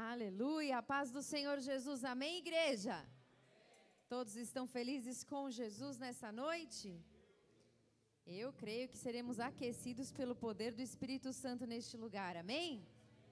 Aleluia, 0.00 0.78
a 0.78 0.82
paz 0.82 1.10
do 1.10 1.20
Senhor 1.20 1.58
Jesus, 1.58 2.04
amém, 2.04 2.38
igreja? 2.38 3.04
Todos 4.08 4.36
estão 4.36 4.64
felizes 4.64 5.24
com 5.24 5.50
Jesus 5.50 5.98
nessa 5.98 6.30
noite? 6.30 7.04
Eu 8.24 8.52
creio 8.52 8.88
que 8.88 8.96
seremos 8.96 9.40
aquecidos 9.40 10.12
pelo 10.12 10.36
poder 10.36 10.70
do 10.72 10.80
Espírito 10.80 11.32
Santo 11.32 11.66
neste 11.66 11.96
lugar, 11.96 12.36
amém? 12.36 12.86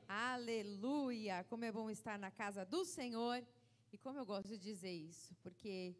Aleluia! 0.08 1.44
Como 1.44 1.64
é 1.64 1.70
bom 1.70 1.88
estar 1.88 2.18
na 2.18 2.32
casa 2.32 2.64
do 2.64 2.84
Senhor 2.84 3.46
e 3.92 3.96
como 3.96 4.18
eu 4.18 4.26
gosto 4.26 4.48
de 4.48 4.58
dizer 4.58 4.92
isso, 4.92 5.36
porque 5.44 5.94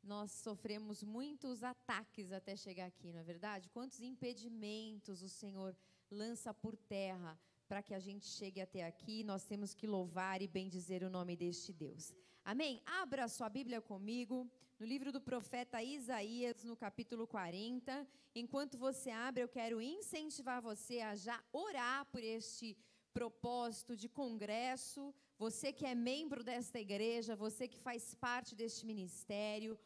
nós 0.00 0.30
sofremos 0.30 1.02
muitos 1.02 1.64
ataques 1.64 2.30
até 2.30 2.54
chegar 2.54 2.86
aqui, 2.86 3.12
não 3.12 3.18
é 3.18 3.24
verdade? 3.24 3.68
Quantos 3.68 4.00
impedimentos 4.00 5.24
o 5.24 5.28
Senhor 5.28 5.76
lança 6.08 6.54
por 6.54 6.76
terra 6.76 7.36
para 7.74 7.82
que 7.82 7.92
a 7.92 7.98
gente 7.98 8.24
chegue 8.24 8.60
até 8.60 8.84
aqui, 8.84 9.24
nós 9.24 9.42
temos 9.42 9.74
que 9.74 9.84
louvar 9.84 10.40
e 10.40 10.46
bendizer 10.46 11.02
o 11.02 11.10
nome 11.10 11.34
deste 11.36 11.72
Deus. 11.72 12.14
Amém? 12.44 12.80
Abra 12.86 13.26
sua 13.26 13.48
Bíblia 13.48 13.80
comigo 13.80 14.48
no 14.78 14.86
livro 14.86 15.10
do 15.10 15.20
profeta 15.20 15.82
Isaías, 15.82 16.62
no 16.62 16.76
capítulo 16.76 17.26
40. 17.26 18.06
Enquanto 18.32 18.78
você 18.78 19.10
abre, 19.10 19.42
eu 19.42 19.48
quero 19.48 19.82
incentivar 19.82 20.62
você 20.62 21.00
a 21.00 21.16
já 21.16 21.42
orar 21.52 22.06
por 22.12 22.22
este 22.22 22.76
propósito 23.12 23.96
de 23.96 24.08
congresso. 24.08 25.12
Você 25.36 25.72
que 25.72 25.84
é 25.84 25.96
membro 25.96 26.44
desta 26.44 26.78
igreja, 26.78 27.34
você 27.34 27.66
que 27.66 27.80
faz 27.80 28.14
parte 28.14 28.54
deste 28.54 28.86
ministério, 28.86 29.76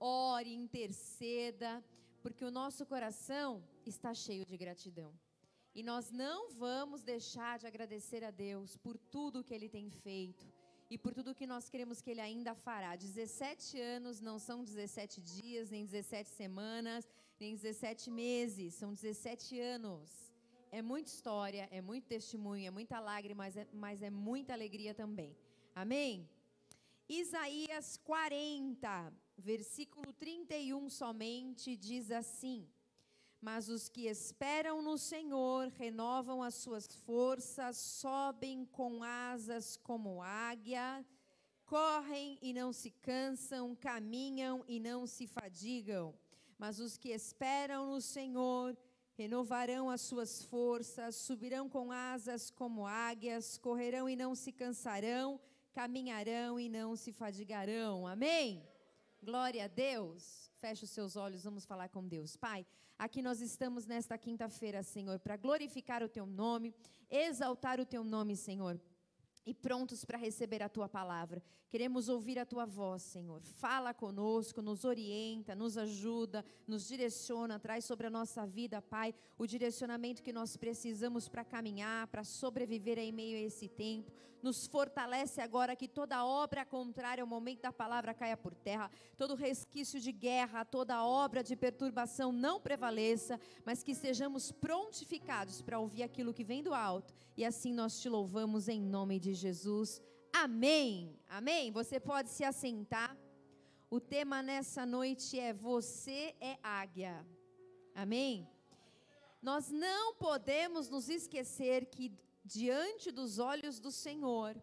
ore, 0.00 0.52
interceda, 0.52 1.72
porque 2.24 2.44
o 2.44 2.50
nosso 2.50 2.84
coração 2.84 3.62
está 3.84 4.12
cheio 4.12 4.44
de 4.44 4.56
gratidão. 4.56 5.14
E 5.78 5.82
nós 5.82 6.10
não 6.10 6.38
vamos 6.52 7.02
deixar 7.02 7.58
de 7.58 7.66
agradecer 7.66 8.24
a 8.24 8.30
Deus 8.30 8.78
por 8.78 8.96
tudo 8.96 9.44
que 9.44 9.52
Ele 9.52 9.68
tem 9.68 9.90
feito 9.90 10.50
e 10.88 10.96
por 10.96 11.12
tudo 11.12 11.34
que 11.34 11.46
nós 11.46 11.68
queremos 11.68 12.00
que 12.00 12.12
Ele 12.12 12.22
ainda 12.22 12.54
fará. 12.54 12.96
17 12.96 13.78
anos 13.78 14.18
não 14.18 14.38
são 14.38 14.64
17 14.64 15.20
dias, 15.20 15.68
nem 15.68 15.84
17 15.84 16.30
semanas, 16.30 17.06
nem 17.38 17.54
17 17.54 18.10
meses, 18.10 18.72
são 18.72 18.94
17 18.94 19.60
anos. 19.60 20.32
É 20.72 20.80
muita 20.80 21.10
história, 21.10 21.68
é 21.70 21.82
muito 21.82 22.06
testemunho, 22.06 22.66
é 22.66 22.70
muita 22.70 22.98
lágrima, 22.98 23.44
mas 23.44 23.56
é, 23.58 23.68
mas 23.70 24.00
é 24.00 24.08
muita 24.08 24.54
alegria 24.54 24.94
também. 24.94 25.36
Amém? 25.74 26.26
Isaías 27.06 27.98
40, 27.98 29.12
versículo 29.36 30.10
31 30.14 30.88
somente, 30.88 31.76
diz 31.76 32.10
assim. 32.10 32.66
Mas 33.46 33.68
os 33.68 33.88
que 33.88 34.08
esperam 34.08 34.82
no 34.82 34.98
Senhor 34.98 35.68
renovam 35.68 36.42
as 36.42 36.56
suas 36.56 36.88
forças, 37.06 37.76
sobem 37.76 38.64
com 38.64 39.04
asas 39.04 39.76
como 39.76 40.20
águia, 40.20 41.06
correm 41.64 42.36
e 42.42 42.52
não 42.52 42.72
se 42.72 42.90
cansam, 42.90 43.76
caminham 43.76 44.64
e 44.66 44.80
não 44.80 45.06
se 45.06 45.28
fadigam. 45.28 46.12
Mas 46.58 46.80
os 46.80 46.96
que 46.96 47.10
esperam 47.10 47.92
no 47.92 48.00
Senhor 48.00 48.76
renovarão 49.16 49.88
as 49.90 50.00
suas 50.00 50.42
forças, 50.42 51.14
subirão 51.14 51.68
com 51.68 51.92
asas 51.92 52.50
como 52.50 52.84
águias, 52.84 53.58
correrão 53.58 54.08
e 54.08 54.16
não 54.16 54.34
se 54.34 54.50
cansarão, 54.50 55.38
caminharão 55.72 56.58
e 56.58 56.68
não 56.68 56.96
se 56.96 57.12
fadigarão. 57.12 58.08
Amém? 58.08 58.68
Glória 59.22 59.66
a 59.66 59.68
Deus. 59.68 60.50
Feche 60.56 60.82
os 60.82 60.90
seus 60.90 61.14
olhos, 61.14 61.44
vamos 61.44 61.64
falar 61.64 61.88
com 61.90 62.04
Deus. 62.08 62.36
Pai, 62.36 62.66
aqui 62.98 63.22
nós 63.22 63.40
estamos 63.40 63.86
nesta 63.86 64.16
quinta-feira, 64.18 64.82
Senhor, 64.82 65.18
para 65.18 65.36
glorificar 65.36 66.02
o 66.02 66.08
teu 66.08 66.26
nome, 66.26 66.74
exaltar 67.10 67.80
o 67.80 67.86
teu 67.86 68.02
nome, 68.02 68.36
Senhor 68.36 68.80
e 69.46 69.54
prontos 69.54 70.04
para 70.04 70.18
receber 70.18 70.60
a 70.60 70.68
tua 70.68 70.88
palavra. 70.88 71.40
Queremos 71.68 72.08
ouvir 72.08 72.36
a 72.38 72.44
tua 72.44 72.66
voz, 72.66 73.02
Senhor. 73.02 73.40
Fala 73.42 73.94
conosco, 73.94 74.60
nos 74.60 74.84
orienta, 74.84 75.54
nos 75.54 75.78
ajuda, 75.78 76.44
nos 76.66 76.88
direciona, 76.88 77.58
traz 77.58 77.84
sobre 77.84 78.08
a 78.08 78.10
nossa 78.10 78.44
vida, 78.44 78.82
Pai, 78.82 79.14
o 79.38 79.46
direcionamento 79.46 80.22
que 80.22 80.32
nós 80.32 80.56
precisamos 80.56 81.28
para 81.28 81.44
caminhar, 81.44 82.08
para 82.08 82.24
sobreviver 82.24 82.98
em 82.98 83.12
meio 83.12 83.36
a 83.36 83.40
esse 83.40 83.68
tempo. 83.68 84.12
Nos 84.46 84.64
fortalece 84.64 85.40
agora 85.40 85.74
que 85.74 85.88
toda 85.88 86.24
obra 86.24 86.64
contrária 86.64 87.20
ao 87.20 87.26
momento 87.26 87.62
da 87.62 87.72
palavra 87.72 88.14
caia 88.14 88.36
por 88.36 88.54
terra, 88.54 88.88
todo 89.18 89.34
resquício 89.34 89.98
de 89.98 90.12
guerra, 90.12 90.64
toda 90.64 91.04
obra 91.04 91.42
de 91.42 91.56
perturbação 91.56 92.30
não 92.30 92.60
prevaleça, 92.60 93.40
mas 93.64 93.82
que 93.82 93.92
sejamos 93.92 94.52
prontificados 94.52 95.60
para 95.60 95.80
ouvir 95.80 96.04
aquilo 96.04 96.32
que 96.32 96.44
vem 96.44 96.62
do 96.62 96.72
alto. 96.72 97.12
E 97.36 97.44
assim 97.44 97.72
nós 97.74 98.00
te 98.00 98.08
louvamos 98.08 98.68
em 98.68 98.80
nome 98.80 99.18
de 99.18 99.34
Jesus. 99.34 100.00
Amém. 100.32 101.18
Amém. 101.28 101.72
Você 101.72 101.98
pode 101.98 102.30
se 102.30 102.44
assentar. 102.44 103.16
O 103.90 103.98
tema 103.98 104.44
nessa 104.44 104.86
noite 104.86 105.40
é 105.40 105.52
Você 105.52 106.36
é 106.40 106.56
águia. 106.62 107.26
Amém. 107.96 108.48
Nós 109.42 109.72
não 109.72 110.14
podemos 110.14 110.88
nos 110.88 111.08
esquecer 111.08 111.86
que 111.86 112.12
diante 112.46 113.10
dos 113.10 113.38
olhos 113.38 113.80
do 113.80 113.90
Senhor, 113.90 114.56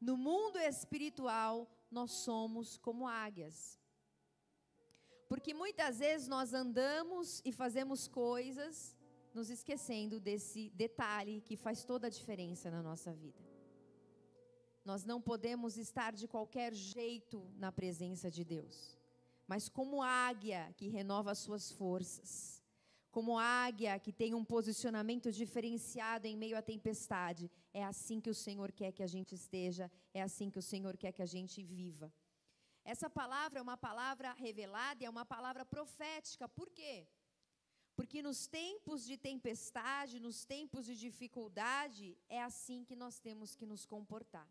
no 0.00 0.16
mundo 0.16 0.58
espiritual, 0.58 1.70
nós 1.90 2.10
somos 2.10 2.76
como 2.76 3.06
águias. 3.06 3.78
Porque 5.28 5.54
muitas 5.54 6.00
vezes 6.00 6.26
nós 6.28 6.52
andamos 6.52 7.40
e 7.44 7.52
fazemos 7.52 8.08
coisas 8.08 8.96
nos 9.32 9.48
esquecendo 9.48 10.20
desse 10.20 10.70
detalhe 10.70 11.40
que 11.40 11.56
faz 11.56 11.84
toda 11.84 12.08
a 12.08 12.10
diferença 12.10 12.70
na 12.70 12.82
nossa 12.82 13.12
vida. 13.12 13.42
Nós 14.84 15.04
não 15.04 15.20
podemos 15.20 15.78
estar 15.78 16.12
de 16.12 16.28
qualquer 16.28 16.74
jeito 16.74 17.48
na 17.56 17.72
presença 17.72 18.30
de 18.30 18.44
Deus, 18.44 18.98
mas 19.46 19.68
como 19.68 20.02
águia 20.02 20.72
que 20.76 20.88
renova 20.88 21.30
as 21.30 21.38
suas 21.38 21.72
forças, 21.72 22.53
como 23.14 23.38
águia 23.38 23.96
que 24.04 24.12
tem 24.20 24.30
um 24.34 24.44
posicionamento 24.44 25.28
diferenciado 25.40 26.26
em 26.26 26.36
meio 26.42 26.56
à 26.60 26.62
tempestade, 26.72 27.44
é 27.72 27.82
assim 27.92 28.16
que 28.24 28.32
o 28.34 28.38
Senhor 28.44 28.72
quer 28.78 28.90
que 28.96 29.04
a 29.04 29.10
gente 29.14 29.32
esteja, 29.40 29.86
é 30.12 30.20
assim 30.28 30.50
que 30.50 30.58
o 30.62 30.66
Senhor 30.70 30.96
quer 31.02 31.12
que 31.16 31.22
a 31.22 31.30
gente 31.34 31.62
viva. 31.62 32.12
Essa 32.92 33.08
palavra 33.08 33.60
é 33.60 33.62
uma 33.62 33.76
palavra 33.76 34.32
revelada 34.32 34.98
e 35.00 35.06
é 35.06 35.10
uma 35.16 35.24
palavra 35.24 35.64
profética, 35.64 36.48
por 36.48 36.68
quê? 36.78 37.06
Porque 37.94 38.20
nos 38.20 38.48
tempos 38.48 39.04
de 39.08 39.16
tempestade, 39.16 40.18
nos 40.18 40.44
tempos 40.44 40.84
de 40.84 40.96
dificuldade, 41.06 42.18
é 42.28 42.42
assim 42.42 42.82
que 42.88 42.96
nós 42.96 43.20
temos 43.20 43.54
que 43.54 43.64
nos 43.72 43.86
comportar. 43.86 44.48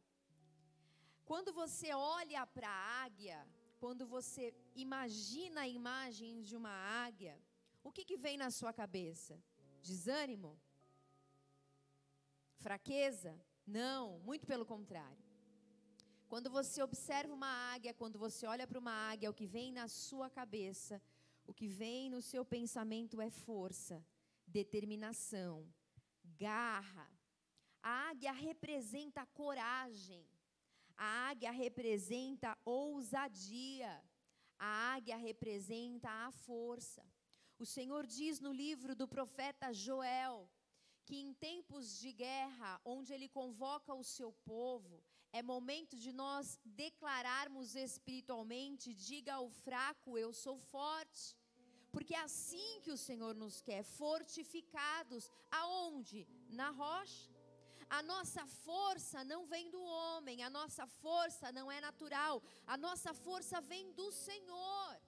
Quando 1.26 1.52
você 1.62 1.90
olha 1.94 2.48
para 2.48 2.70
a 2.70 3.04
águia, 3.04 3.46
quando 3.84 4.06
você 4.16 4.46
imagina 4.74 5.62
a 5.62 5.68
imagem 5.68 6.42
de 6.42 6.56
uma 6.56 6.76
águia, 7.06 7.36
o 7.84 7.92
que, 7.92 8.04
que 8.06 8.18
vem 8.18 8.38
na 8.38 8.50
sua 8.50 8.74
cabeça? 8.74 9.42
Desânimo? 9.82 10.60
Fraqueza? 12.58 13.40
Não, 13.66 14.20
muito 14.20 14.48
pelo 14.48 14.66
contrário. 14.66 15.24
Quando 16.28 16.50
você 16.50 16.82
observa 16.82 17.34
uma 17.34 17.74
águia, 17.74 17.94
quando 17.94 18.18
você 18.18 18.48
olha 18.48 18.66
para 18.66 18.80
uma 18.80 18.94
águia, 19.12 19.30
o 19.30 19.34
que 19.34 19.46
vem 19.46 19.72
na 19.72 19.88
sua 19.88 20.30
cabeça, 20.30 21.02
o 21.46 21.54
que 21.54 21.68
vem 21.68 22.10
no 22.10 22.22
seu 22.22 22.44
pensamento 22.44 23.22
é 23.22 23.30
força, 23.30 24.04
determinação, 24.48 25.68
garra. 26.24 27.08
A 27.82 28.10
águia 28.10 28.32
representa 28.32 29.26
coragem. 29.28 30.26
A 30.96 31.30
águia 31.30 31.52
representa 31.52 32.58
ousadia. 32.64 34.02
A 34.58 34.94
águia 34.96 35.18
representa 35.18 36.10
a 36.10 36.32
força. 36.32 37.04
O 37.64 37.66
Senhor 37.66 38.06
diz 38.06 38.42
no 38.42 38.52
livro 38.52 38.94
do 38.94 39.08
profeta 39.08 39.68
Joel 39.72 40.38
que 41.06 41.16
em 41.16 41.30
tempos 41.34 41.98
de 41.98 42.12
guerra, 42.12 42.72
onde 42.84 43.14
ele 43.14 43.30
convoca 43.30 43.94
o 43.94 44.04
seu 44.04 44.34
povo, 44.54 45.02
é 45.32 45.42
momento 45.42 45.96
de 46.06 46.12
nós 46.12 46.60
declararmos 46.66 47.74
espiritualmente: 47.74 48.94
diga 48.94 49.36
ao 49.36 49.50
fraco, 49.50 50.18
eu 50.18 50.34
sou 50.34 50.58
forte. 50.58 51.38
Porque 51.94 52.14
é 52.14 52.20
assim 52.20 52.82
que 52.82 52.92
o 52.92 52.98
Senhor 52.98 53.34
nos 53.34 53.62
quer, 53.62 53.82
fortificados. 53.84 55.32
Aonde? 55.50 56.28
Na 56.50 56.70
rocha. 56.70 57.32
A 57.90 58.02
nossa 58.04 58.46
força 58.46 59.24
não 59.24 59.46
vem 59.46 59.70
do 59.70 59.82
homem, 59.82 60.44
a 60.44 60.50
nossa 60.50 60.86
força 60.86 61.50
não 61.54 61.72
é 61.72 61.80
natural, 61.80 62.44
a 62.68 62.76
nossa 62.76 63.14
força 63.14 63.62
vem 63.62 63.94
do 63.94 64.12
Senhor. 64.12 65.03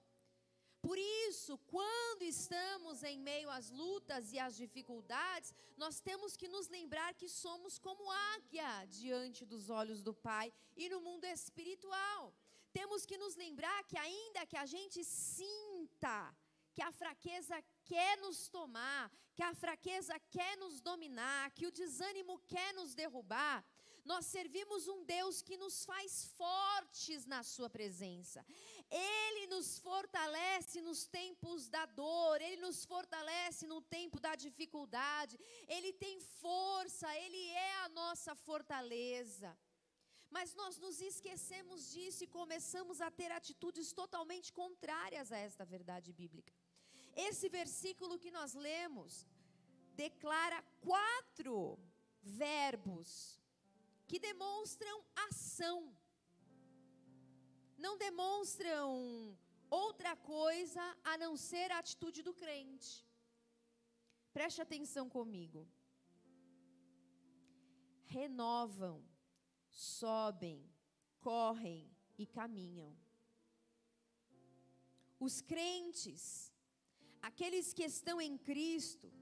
Isso, 1.46 1.58
quando 1.58 2.22
estamos 2.22 3.04
em 3.04 3.18
meio 3.20 3.48
às 3.48 3.70
lutas 3.70 4.32
e 4.32 4.38
às 4.46 4.56
dificuldades, 4.56 5.54
nós 5.76 6.00
temos 6.00 6.36
que 6.36 6.48
nos 6.48 6.66
lembrar 6.66 7.14
que 7.14 7.28
somos 7.28 7.78
como 7.78 8.10
águia 8.34 8.84
diante 8.86 9.44
dos 9.44 9.70
olhos 9.70 10.02
do 10.02 10.12
Pai 10.12 10.52
e 10.76 10.88
no 10.88 11.00
mundo 11.00 11.24
espiritual. 11.24 12.34
Temos 12.72 13.06
que 13.06 13.16
nos 13.16 13.36
lembrar 13.36 13.84
que, 13.84 13.96
ainda 13.96 14.44
que 14.44 14.56
a 14.56 14.66
gente 14.66 15.04
sinta 15.04 16.36
que 16.74 16.82
a 16.82 16.90
fraqueza 16.90 17.56
quer 17.84 18.18
nos 18.18 18.48
tomar, 18.48 19.08
que 19.36 19.44
a 19.44 19.54
fraqueza 19.54 20.18
quer 20.28 20.56
nos 20.56 20.80
dominar, 20.80 21.52
que 21.52 21.68
o 21.68 21.70
desânimo 21.70 22.40
quer 22.40 22.74
nos 22.74 22.92
derrubar, 22.92 23.64
Nós 24.10 24.24
servimos 24.26 24.86
um 24.86 25.04
Deus 25.04 25.42
que 25.42 25.56
nos 25.56 25.84
faz 25.84 26.26
fortes 26.40 27.26
na 27.26 27.42
Sua 27.42 27.68
presença. 27.68 28.46
Ele 28.88 29.48
nos 29.48 29.78
fortalece 29.80 30.80
nos 30.80 31.06
tempos 31.06 31.68
da 31.68 31.84
dor, 31.86 32.40
Ele 32.40 32.60
nos 32.66 32.84
fortalece 32.84 33.66
no 33.66 33.80
tempo 33.82 34.20
da 34.20 34.34
dificuldade. 34.36 35.38
Ele 35.66 35.92
tem 35.92 36.20
força, 36.20 37.06
Ele 37.18 37.48
é 37.48 37.72
a 37.78 37.88
nossa 37.88 38.34
fortaleza. 38.36 39.58
Mas 40.30 40.54
nós 40.54 40.78
nos 40.78 41.00
esquecemos 41.00 41.90
disso 41.90 42.22
e 42.22 42.28
começamos 42.28 43.00
a 43.00 43.10
ter 43.10 43.32
atitudes 43.32 43.92
totalmente 43.92 44.52
contrárias 44.52 45.32
a 45.32 45.38
esta 45.38 45.64
verdade 45.64 46.12
bíblica. 46.12 46.52
Esse 47.16 47.48
versículo 47.48 48.18
que 48.18 48.30
nós 48.30 48.54
lemos 48.54 49.26
declara 49.94 50.62
quatro 50.80 51.78
verbos 52.22 53.35
que 54.06 54.18
demonstram 54.18 55.04
ação, 55.28 55.96
não 57.76 57.96
demonstram 57.98 59.36
outra 59.68 60.16
coisa 60.16 60.82
a 61.04 61.18
não 61.18 61.36
ser 61.36 61.70
a 61.72 61.78
atitude 61.78 62.22
do 62.22 62.32
crente. 62.32 63.04
Preste 64.32 64.60
atenção 64.60 65.08
comigo. 65.08 65.66
Renovam, 68.04 69.04
sobem, 69.70 70.70
correm 71.20 71.90
e 72.16 72.26
caminham. 72.26 72.96
Os 75.18 75.40
crentes, 75.40 76.52
aqueles 77.20 77.72
que 77.72 77.82
estão 77.82 78.20
em 78.20 78.36
Cristo, 78.38 79.12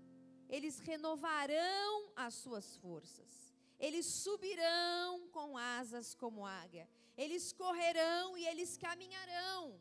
eles 0.49 0.79
renovarão 0.79 2.13
as 2.15 2.35
suas 2.35 2.77
forças. 2.77 3.54
Eles 3.79 4.07
subirão 4.07 5.29
com 5.29 5.57
asas 5.57 6.15
como 6.15 6.47
águia. 6.47 6.89
Eles 7.17 7.53
correrão 7.53 8.37
e 8.37 8.47
eles 8.47 8.77
caminharão 8.77 9.81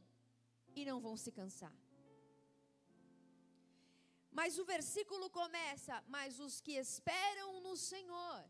e 0.75 0.85
não 0.85 0.99
vão 0.99 1.15
se 1.17 1.31
cansar. 1.31 1.73
Mas 4.31 4.57
o 4.57 4.65
versículo 4.65 5.29
começa: 5.29 6.03
Mas 6.07 6.39
os 6.39 6.59
que 6.59 6.73
esperam 6.73 7.61
no 7.61 7.75
Senhor 7.77 8.43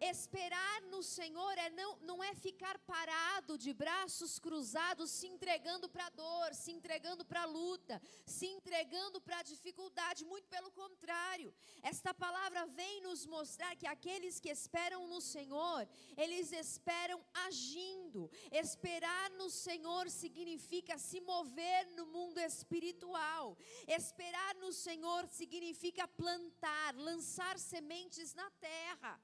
Esperar 0.00 0.82
no 0.82 1.02
Senhor 1.02 1.56
é 1.58 1.70
não, 1.70 1.96
não 2.00 2.22
é 2.22 2.34
ficar 2.34 2.78
parado 2.80 3.56
de 3.56 3.72
braços 3.72 4.38
cruzados, 4.38 5.10
se 5.10 5.26
entregando 5.26 5.88
para 5.88 6.06
a 6.06 6.10
dor, 6.10 6.54
se 6.54 6.70
entregando 6.70 7.24
para 7.24 7.42
a 7.42 7.46
luta, 7.46 8.00
se 8.24 8.46
entregando 8.46 9.20
para 9.20 9.38
a 9.38 9.42
dificuldade, 9.42 10.24
muito 10.24 10.48
pelo 10.48 10.70
contrário. 10.70 11.52
Esta 11.82 12.12
palavra 12.12 12.66
vem 12.66 13.00
nos 13.00 13.24
mostrar 13.26 13.74
que 13.76 13.86
aqueles 13.86 14.38
que 14.38 14.50
esperam 14.50 15.06
no 15.08 15.20
Senhor, 15.20 15.88
eles 16.16 16.52
esperam 16.52 17.24
agindo. 17.46 18.30
Esperar 18.52 19.30
no 19.30 19.48
Senhor 19.48 20.10
significa 20.10 20.98
se 20.98 21.20
mover 21.20 21.86
no 21.92 22.06
mundo 22.06 22.38
espiritual. 22.38 23.56
Esperar 23.86 24.54
no 24.56 24.72
Senhor 24.72 25.26
significa 25.28 26.06
plantar, 26.06 26.94
lançar 26.96 27.58
sementes 27.58 28.34
na 28.34 28.50
terra. 28.50 29.20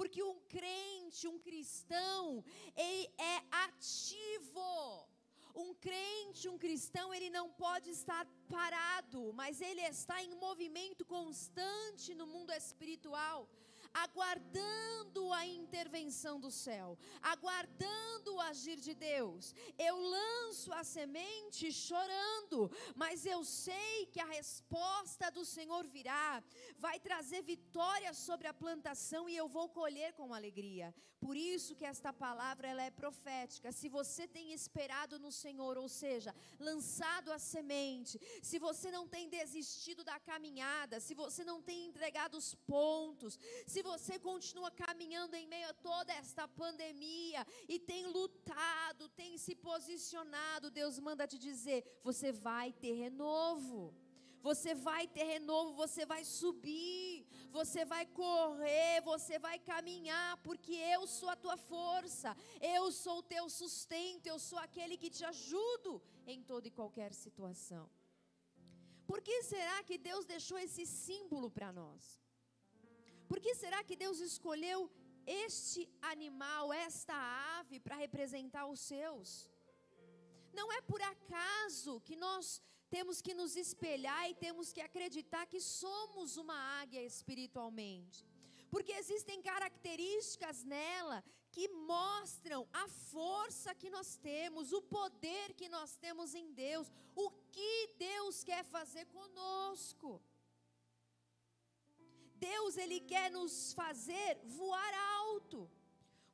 Porque 0.00 0.22
um 0.22 0.38
crente, 0.54 1.28
um 1.28 1.38
cristão, 1.38 2.42
ele 2.74 3.06
é 3.18 3.36
ativo. 3.64 4.70
Um 5.54 5.74
crente, 5.74 6.48
um 6.48 6.56
cristão, 6.56 7.12
ele 7.12 7.28
não 7.28 7.46
pode 7.64 7.90
estar 7.90 8.24
parado, 8.48 9.30
mas 9.40 9.60
ele 9.60 9.82
está 9.82 10.22
em 10.22 10.34
movimento 10.36 11.04
constante 11.04 12.14
no 12.14 12.26
mundo 12.26 12.50
espiritual 12.50 13.46
aguardando 13.92 15.32
a 15.32 15.46
intervenção 15.46 16.40
do 16.40 16.50
céu, 16.50 16.98
aguardando 17.22 18.34
o 18.34 18.40
agir 18.40 18.78
de 18.80 18.94
Deus. 18.94 19.54
Eu 19.78 19.96
lanço 19.98 20.72
a 20.72 20.82
semente 20.84 21.72
chorando, 21.72 22.70
mas 22.94 23.26
eu 23.26 23.44
sei 23.44 24.06
que 24.06 24.20
a 24.20 24.26
resposta 24.26 25.30
do 25.30 25.44
Senhor 25.44 25.86
virá, 25.86 26.42
vai 26.78 26.98
trazer 26.98 27.42
vitória 27.42 28.12
sobre 28.14 28.46
a 28.46 28.54
plantação 28.54 29.28
e 29.28 29.36
eu 29.36 29.48
vou 29.48 29.68
colher 29.68 30.12
com 30.14 30.32
alegria. 30.32 30.94
Por 31.20 31.36
isso 31.36 31.74
que 31.76 31.84
esta 31.84 32.12
palavra 32.12 32.66
ela 32.66 32.82
é 32.82 32.90
profética. 32.90 33.70
Se 33.70 33.88
você 33.90 34.26
tem 34.26 34.54
esperado 34.54 35.18
no 35.18 35.30
Senhor, 35.30 35.76
ou 35.76 35.86
seja, 35.86 36.34
lançado 36.58 37.30
a 37.30 37.38
semente, 37.38 38.18
se 38.42 38.58
você 38.58 38.90
não 38.90 39.06
tem 39.06 39.28
desistido 39.28 40.02
da 40.02 40.18
caminhada, 40.18 40.98
se 40.98 41.14
você 41.14 41.44
não 41.44 41.60
tem 41.60 41.86
entregado 41.86 42.38
os 42.38 42.54
pontos, 42.54 43.38
se 43.66 43.79
se 43.80 43.82
você 43.82 44.18
continua 44.18 44.70
caminhando 44.70 45.34
em 45.34 45.46
meio 45.46 45.68
a 45.70 45.72
toda 45.72 46.12
esta 46.12 46.46
pandemia 46.46 47.46
e 47.66 47.78
tem 47.78 48.02
lutado, 48.16 49.08
tem 49.20 49.38
se 49.38 49.54
posicionado, 49.54 50.70
Deus 50.70 50.98
manda 50.98 51.26
te 51.32 51.38
dizer: 51.38 51.80
você 52.08 52.30
vai 52.30 52.68
ter 52.82 52.92
renovo. 53.04 53.80
Você 54.48 54.74
vai 54.74 55.06
ter 55.14 55.24
renovo, 55.24 55.74
você 55.74 56.02
vai 56.12 56.22
subir, 56.24 57.26
você 57.50 57.84
vai 57.84 58.04
correr, 58.06 59.02
você 59.02 59.38
vai 59.38 59.58
caminhar, 59.58 60.38
porque 60.46 60.72
eu 60.72 61.06
sou 61.06 61.28
a 61.28 61.36
tua 61.36 61.58
força, 61.58 62.34
eu 62.76 62.90
sou 62.90 63.18
o 63.18 63.28
teu 63.34 63.44
sustento, 63.50 64.26
eu 64.26 64.38
sou 64.38 64.58
aquele 64.58 64.96
que 65.02 65.10
te 65.10 65.26
ajudo 65.26 66.02
em 66.26 66.42
toda 66.42 66.66
e 66.68 66.76
qualquer 66.80 67.12
situação. 67.12 67.84
Por 69.10 69.20
que 69.20 69.42
será 69.42 69.78
que 69.82 69.98
Deus 69.98 70.24
deixou 70.24 70.58
esse 70.58 70.86
símbolo 70.86 71.50
para 71.50 71.70
nós? 71.70 72.02
Por 73.30 73.38
que 73.44 73.52
será 73.62 73.80
que 73.88 73.96
Deus 74.04 74.18
escolheu 74.18 74.78
este 75.24 75.82
animal, 76.12 76.72
esta 76.72 77.16
ave, 77.58 77.78
para 77.84 78.00
representar 78.04 78.64
os 78.66 78.80
seus? 78.80 79.28
Não 80.58 80.66
é 80.76 80.80
por 80.80 81.00
acaso 81.00 82.00
que 82.08 82.16
nós 82.24 82.60
temos 82.94 83.22
que 83.26 83.32
nos 83.40 83.52
espelhar 83.64 84.24
e 84.28 84.34
temos 84.46 84.72
que 84.72 84.80
acreditar 84.80 85.44
que 85.52 85.60
somos 85.60 86.36
uma 86.42 86.58
águia 86.80 87.04
espiritualmente. 87.12 88.26
Porque 88.72 88.94
existem 89.02 89.40
características 89.40 90.64
nela 90.64 91.22
que 91.52 91.68
mostram 91.94 92.60
a 92.72 92.88
força 93.12 93.76
que 93.76 93.90
nós 93.96 94.16
temos, 94.16 94.72
o 94.72 94.82
poder 94.82 95.54
que 95.60 95.68
nós 95.68 95.96
temos 96.04 96.34
em 96.34 96.48
Deus, 96.52 96.90
o 97.14 97.30
que 97.54 97.94
Deus 97.96 98.42
quer 98.42 98.64
fazer 98.64 99.06
conosco. 99.06 100.20
Deus 102.48 102.76
ele 102.82 103.00
quer 103.12 103.28
nos 103.30 103.54
fazer 103.80 104.32
voar 104.58 104.94
alto. 105.20 105.60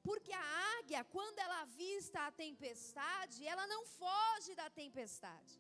Porque 0.07 0.33
a 0.33 0.47
águia, 0.79 1.03
quando 1.17 1.39
ela 1.45 1.63
avista 1.63 2.19
a 2.27 2.35
tempestade, 2.45 3.47
ela 3.53 3.67
não 3.67 3.83
foge 4.01 4.55
da 4.61 4.69
tempestade. 4.83 5.55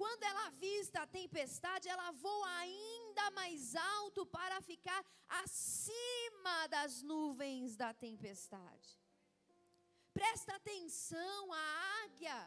Quando 0.00 0.22
ela 0.30 0.46
avista 0.46 1.00
a 1.02 1.06
tempestade, 1.20 1.88
ela 1.94 2.10
voa 2.26 2.50
ainda 2.64 3.30
mais 3.38 3.76
alto 3.76 4.22
para 4.26 4.60
ficar 4.70 5.00
acima 5.42 6.56
das 6.68 7.02
nuvens 7.02 7.76
da 7.76 7.92
tempestade. 8.06 8.88
Presta 10.12 10.54
atenção, 10.54 11.52
a 11.52 11.64
águia 12.04 12.38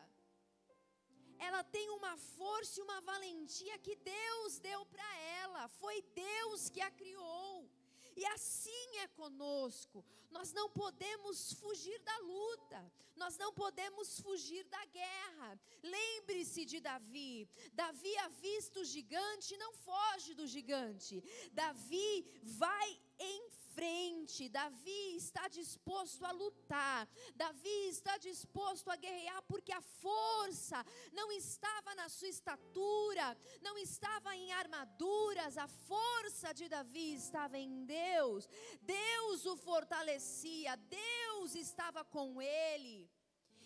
ela 1.39 1.63
tem 1.63 1.89
uma 1.89 2.15
força 2.17 2.79
e 2.79 2.83
uma 2.83 3.01
valentia 3.01 3.77
que 3.79 3.95
Deus 3.95 4.59
deu 4.59 4.85
para 4.85 5.15
ela, 5.41 5.67
foi 5.67 6.01
Deus 6.13 6.69
que 6.69 6.81
a 6.81 6.91
criou. 6.91 7.69
E 8.15 8.25
assim 8.25 8.97
é 8.97 9.07
conosco. 9.09 10.03
Nós 10.31 10.51
não 10.51 10.69
podemos 10.69 11.53
fugir 11.53 11.99
da 11.99 12.17
luta, 12.19 12.91
nós 13.15 13.37
não 13.37 13.53
podemos 13.53 14.19
fugir 14.19 14.63
da 14.65 14.83
guerra. 14.85 15.59
Lembre-se 15.83 16.65
de 16.65 16.79
Davi. 16.79 17.47
Davi 17.73 18.17
avista 18.17 18.79
o 18.79 18.85
gigante 18.85 19.55
não 19.57 19.71
foge 19.73 20.33
do 20.33 20.47
gigante. 20.47 21.23
Davi 21.53 22.25
vai 22.43 22.99
em 23.19 23.49
frente. 23.77 24.49
Davi 24.49 25.15
está 25.15 25.47
disposto 25.47 26.25
a 26.25 26.31
lutar. 26.31 27.07
Davi 27.35 27.79
está 27.95 28.17
disposto 28.29 28.89
a 28.89 28.95
guerrear 28.95 29.41
porque 29.51 29.71
a 29.71 29.81
força 29.81 30.79
não 31.13 31.27
estava 31.31 31.93
na 31.95 32.07
sua 32.09 32.29
estatura, 32.37 33.27
não 33.61 33.77
estava 33.77 34.35
em 34.35 34.51
armaduras. 34.51 35.57
A 35.57 35.67
força 35.67 36.53
de 36.59 36.67
Davi 36.67 37.09
estava 37.13 37.57
em 37.57 37.85
Deus. 37.85 38.49
Deus 38.81 39.45
o 39.45 39.55
fortalecia, 39.55 40.75
Deus 40.77 41.55
estava 41.55 42.03
com 42.03 42.41
ele. 42.41 42.97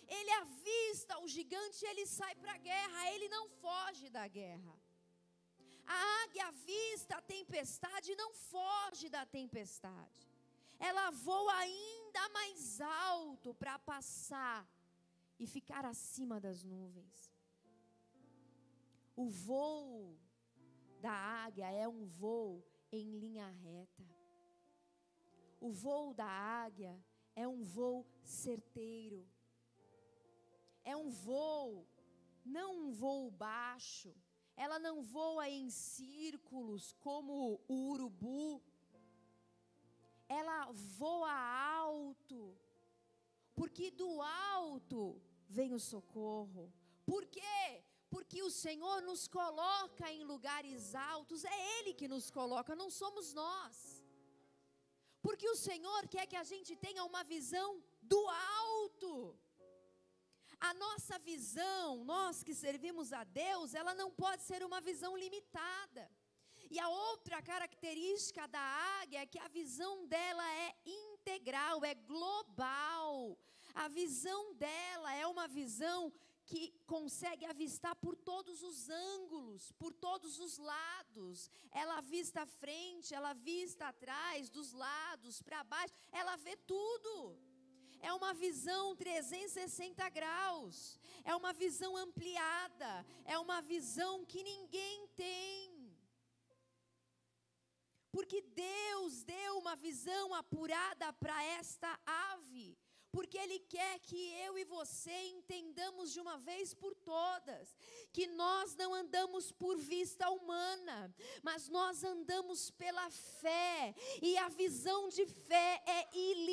Ele 0.07 0.31
avista 0.43 1.19
o 1.23 1.27
gigante, 1.27 1.85
ele 1.85 2.05
sai 2.05 2.35
para 2.35 2.53
a 2.55 2.63
guerra, 2.69 3.11
ele 3.13 3.29
não 3.29 3.47
foge 3.63 4.09
da 4.09 4.27
guerra. 4.27 4.80
A 5.93 6.23
águia 6.23 6.49
vista 6.51 7.17
a 7.17 7.21
tempestade 7.21 8.15
não 8.15 8.33
foge 8.33 9.09
da 9.09 9.25
tempestade. 9.25 10.21
Ela 10.79 11.11
voa 11.11 11.53
ainda 11.55 12.29
mais 12.29 12.79
alto 12.81 13.53
para 13.53 13.77
passar 13.77 14.65
e 15.37 15.45
ficar 15.45 15.83
acima 15.85 16.39
das 16.39 16.63
nuvens. 16.63 17.31
O 19.15 19.27
voo 19.29 20.17
da 21.01 21.11
águia 21.45 21.69
é 21.71 21.87
um 21.87 22.05
voo 22.05 22.63
em 22.91 23.19
linha 23.19 23.49
reta. 23.49 24.07
o 25.59 25.71
voo 25.71 26.13
da 26.13 26.25
águia 26.25 26.93
é 27.35 27.47
um 27.47 27.63
voo 27.63 28.05
certeiro. 28.23 29.27
É 30.83 30.95
um 30.95 31.09
voo, 31.09 31.87
não 32.43 32.87
um 32.87 32.91
voo 32.91 33.29
baixo. 33.29 34.11
Ela 34.55 34.77
não 34.79 35.01
voa 35.01 35.49
em 35.49 35.69
círculos 35.69 36.93
como 36.99 37.61
o 37.67 37.89
urubu. 37.91 38.61
Ela 40.27 40.71
voa 40.71 41.31
alto. 41.31 42.57
Porque 43.55 43.91
do 43.91 44.21
alto 44.21 45.21
vem 45.47 45.73
o 45.73 45.79
socorro. 45.79 46.71
Por 47.05 47.25
quê? 47.25 47.83
Porque 48.09 48.41
o 48.43 48.49
Senhor 48.49 49.01
nos 49.01 49.27
coloca 49.27 50.11
em 50.11 50.23
lugares 50.23 50.93
altos, 50.95 51.45
é 51.45 51.79
Ele 51.79 51.93
que 51.93 52.07
nos 52.07 52.29
coloca, 52.29 52.75
não 52.75 52.89
somos 52.89 53.33
nós. 53.33 54.03
Porque 55.21 55.47
o 55.49 55.55
Senhor 55.55 56.07
quer 56.07 56.25
que 56.25 56.35
a 56.35 56.43
gente 56.43 56.75
tenha 56.75 57.03
uma 57.05 57.23
visão 57.23 57.81
do 58.01 58.21
alto. 58.27 59.37
A 60.61 60.73
nossa 60.75 61.17
visão, 61.19 62.03
nós 62.05 62.43
que 62.43 62.53
servimos 62.53 63.11
a 63.11 63.23
Deus, 63.23 63.73
ela 63.73 63.95
não 63.95 64.11
pode 64.11 64.43
ser 64.43 64.63
uma 64.63 64.79
visão 64.79 65.17
limitada. 65.17 66.09
E 66.69 66.79
a 66.79 66.87
outra 66.87 67.41
característica 67.41 68.47
da 68.47 68.61
águia 69.01 69.23
é 69.23 69.25
que 69.25 69.39
a 69.39 69.47
visão 69.47 70.07
dela 70.07 70.47
é 70.53 70.75
integral, 70.85 71.83
é 71.83 71.95
global. 71.95 73.37
A 73.73 73.87
visão 73.87 74.53
dela 74.53 75.13
é 75.15 75.25
uma 75.25 75.47
visão 75.47 76.13
que 76.45 76.73
consegue 76.85 77.45
avistar 77.45 77.95
por 77.95 78.15
todos 78.15 78.61
os 78.61 78.89
ângulos, 78.89 79.71
por 79.73 79.93
todos 79.93 80.39
os 80.39 80.57
lados. 80.57 81.49
Ela 81.71 81.97
avista 81.97 82.43
a 82.43 82.45
frente, 82.45 83.13
ela 83.13 83.31
avista 83.31 83.87
atrás, 83.87 84.49
dos 84.49 84.73
lados, 84.73 85.41
para 85.41 85.63
baixo, 85.63 85.93
ela 86.11 86.35
vê 86.35 86.55
tudo. 86.55 87.37
É 88.01 88.11
uma 88.13 88.33
visão 88.33 88.95
360 88.95 90.09
graus, 90.09 90.99
é 91.23 91.35
uma 91.35 91.53
visão 91.53 91.95
ampliada, 91.95 93.05
é 93.25 93.37
uma 93.37 93.61
visão 93.61 94.25
que 94.25 94.43
ninguém 94.43 95.07
tem. 95.15 95.95
Porque 98.11 98.41
Deus 98.41 99.23
deu 99.23 99.59
uma 99.59 99.75
visão 99.75 100.33
apurada 100.33 101.13
para 101.13 101.43
esta 101.43 101.99
ave 102.05 102.77
porque 103.11 103.37
Ele 103.37 103.59
quer 103.59 103.99
que 103.99 104.33
eu 104.45 104.57
e 104.57 104.63
você 104.63 105.11
entendamos 105.27 106.13
de 106.13 106.19
uma 106.19 106.37
vez 106.37 106.73
por 106.73 106.95
todas 106.95 107.75
que 108.13 108.25
nós 108.27 108.73
não 108.75 108.93
andamos 108.93 109.51
por 109.51 109.77
vista 109.77 110.29
humana, 110.29 111.13
mas 111.43 111.67
nós 111.67 112.03
andamos 112.03 112.71
pela 112.71 113.09
fé, 113.09 113.93
e 114.21 114.37
a 114.37 114.47
visão 114.49 115.09
de 115.09 115.25
fé 115.25 115.83
é 115.85 116.17
ilimitada. 116.17 116.50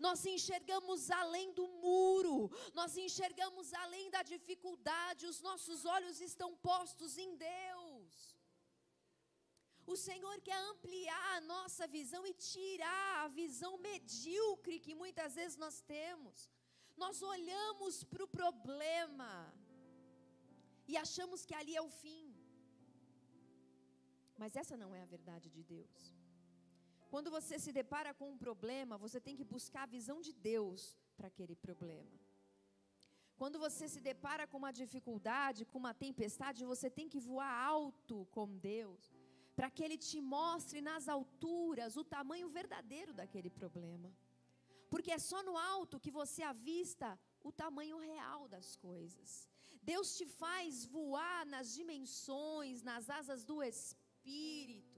Nós 0.00 0.24
enxergamos 0.26 1.10
além 1.10 1.52
do 1.52 1.66
muro, 1.68 2.50
nós 2.74 2.96
enxergamos 2.96 3.72
além 3.74 4.10
da 4.10 4.22
dificuldade, 4.22 5.26
os 5.26 5.40
nossos 5.40 5.84
olhos 5.84 6.20
estão 6.20 6.56
postos 6.56 7.16
em 7.16 7.36
Deus. 7.36 8.36
O 9.86 9.96
Senhor 9.96 10.40
quer 10.40 10.58
ampliar 10.72 11.36
a 11.36 11.40
nossa 11.40 11.86
visão 11.86 12.26
e 12.26 12.34
tirar 12.34 13.24
a 13.24 13.28
visão 13.28 13.78
medíocre 13.78 14.80
que 14.80 14.94
muitas 14.94 15.36
vezes 15.36 15.56
nós 15.56 15.80
temos. 15.80 16.50
Nós 16.96 17.22
olhamos 17.22 18.02
para 18.02 18.24
o 18.24 18.28
problema 18.40 19.54
e 20.88 20.96
achamos 20.96 21.44
que 21.46 21.54
ali 21.54 21.76
é 21.76 21.82
o 21.82 21.88
fim. 21.88 22.34
Mas 24.36 24.56
essa 24.56 24.76
não 24.76 24.94
é 24.94 25.02
a 25.02 25.12
verdade 25.16 25.48
de 25.48 25.62
Deus. 25.62 26.15
Quando 27.12 27.30
você 27.36 27.56
se 27.64 27.72
depara 27.80 28.12
com 28.18 28.30
um 28.32 28.38
problema, 28.46 29.02
você 29.04 29.18
tem 29.26 29.36
que 29.38 29.44
buscar 29.44 29.82
a 29.84 29.92
visão 29.96 30.20
de 30.26 30.32
Deus 30.32 30.80
para 31.16 31.28
aquele 31.28 31.56
problema. 31.66 32.14
Quando 33.40 33.58
você 33.58 33.86
se 33.94 34.00
depara 34.10 34.46
com 34.46 34.58
uma 34.62 34.72
dificuldade, 34.82 35.66
com 35.70 35.78
uma 35.84 35.94
tempestade, 36.06 36.70
você 36.72 36.88
tem 36.98 37.08
que 37.12 37.20
voar 37.30 37.52
alto 37.76 38.26
com 38.36 38.46
Deus 38.72 39.02
para 39.56 39.70
que 39.70 39.82
Ele 39.84 39.98
te 40.08 40.20
mostre 40.20 40.80
nas 40.88 41.04
alturas 41.16 41.96
o 41.96 42.04
tamanho 42.16 42.48
verdadeiro 42.58 43.12
daquele 43.20 43.50
problema. 43.60 44.10
Porque 44.92 45.10
é 45.10 45.18
só 45.18 45.42
no 45.42 45.56
alto 45.74 46.00
que 46.04 46.10
você 46.20 46.42
avista 46.42 47.08
o 47.42 47.52
tamanho 47.62 47.98
real 47.98 48.42
das 48.54 48.68
coisas. 48.76 49.48
Deus 49.82 50.16
te 50.18 50.26
faz 50.26 50.84
voar 50.84 51.46
nas 51.54 51.72
dimensões, 51.78 52.82
nas 52.82 53.08
asas 53.18 53.44
do 53.50 53.62
Espírito. 53.62 54.95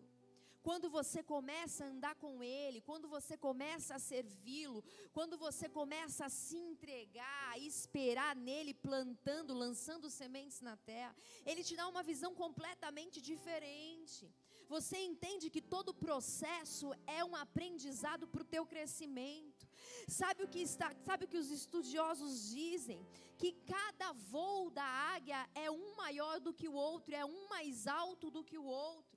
Quando 0.63 0.91
você 0.91 1.23
começa 1.23 1.85
a 1.85 1.89
andar 1.89 2.15
com 2.17 2.43
Ele, 2.43 2.81
quando 2.81 3.09
você 3.09 3.37
começa 3.37 3.95
a 3.95 3.99
servi-lo, 3.99 4.85
quando 5.13 5.39
você 5.39 5.69
começa 5.69 6.27
a 6.27 6.29
se 6.29 6.57
entregar, 6.57 7.53
a 7.53 7.59
esperar 7.59 8.37
nele, 8.37 8.75
plantando, 8.75 9.55
lançando 9.55 10.11
sementes 10.11 10.61
na 10.61 10.77
terra, 10.77 11.15
Ele 11.47 11.65
te 11.65 11.77
dá 11.77 11.87
uma 11.89 12.03
visão 12.03 12.35
completamente 12.35 13.21
diferente 13.21 14.31
você 14.69 14.99
entende 14.99 15.49
que 15.49 15.63
todo 15.63 15.95
processo 15.95 16.93
é 17.07 17.25
um 17.25 17.35
aprendizado 17.35 18.29
para 18.29 18.43
o 18.43 18.51
teu 18.55 18.67
crescimento. 18.67 19.67
Sabe 20.07 20.45
o 20.45 20.49
que 20.49 20.59
está, 20.59 20.95
sabe 21.07 21.25
o 21.25 21.29
que 21.29 21.39
os 21.39 21.51
estudiosos 21.51 22.51
dizem? 22.51 23.01
Que 23.39 23.53
cada 23.67 24.13
voo 24.13 24.69
da 24.69 24.85
águia 24.85 25.49
é 25.55 25.71
um 25.71 25.97
maior 25.97 26.39
do 26.39 26.53
que 26.53 26.69
o 26.69 26.75
outro, 26.75 27.15
é 27.15 27.25
um 27.25 27.49
mais 27.49 27.87
alto 27.87 28.31
do 28.31 28.45
que 28.45 28.59
o 28.59 28.65
outro. 28.65 29.08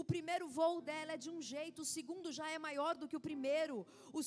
O 0.00 0.04
primeiro 0.04 0.46
voo 0.46 0.82
dela 0.82 1.12
é 1.12 1.16
de 1.16 1.30
um 1.30 1.40
jeito, 1.40 1.80
o 1.80 1.90
segundo 1.96 2.30
já 2.30 2.46
é 2.50 2.58
maior 2.58 2.94
do 2.94 3.08
que 3.08 3.16
o 3.16 3.20
primeiro, 3.28 3.86
o, 4.12 4.20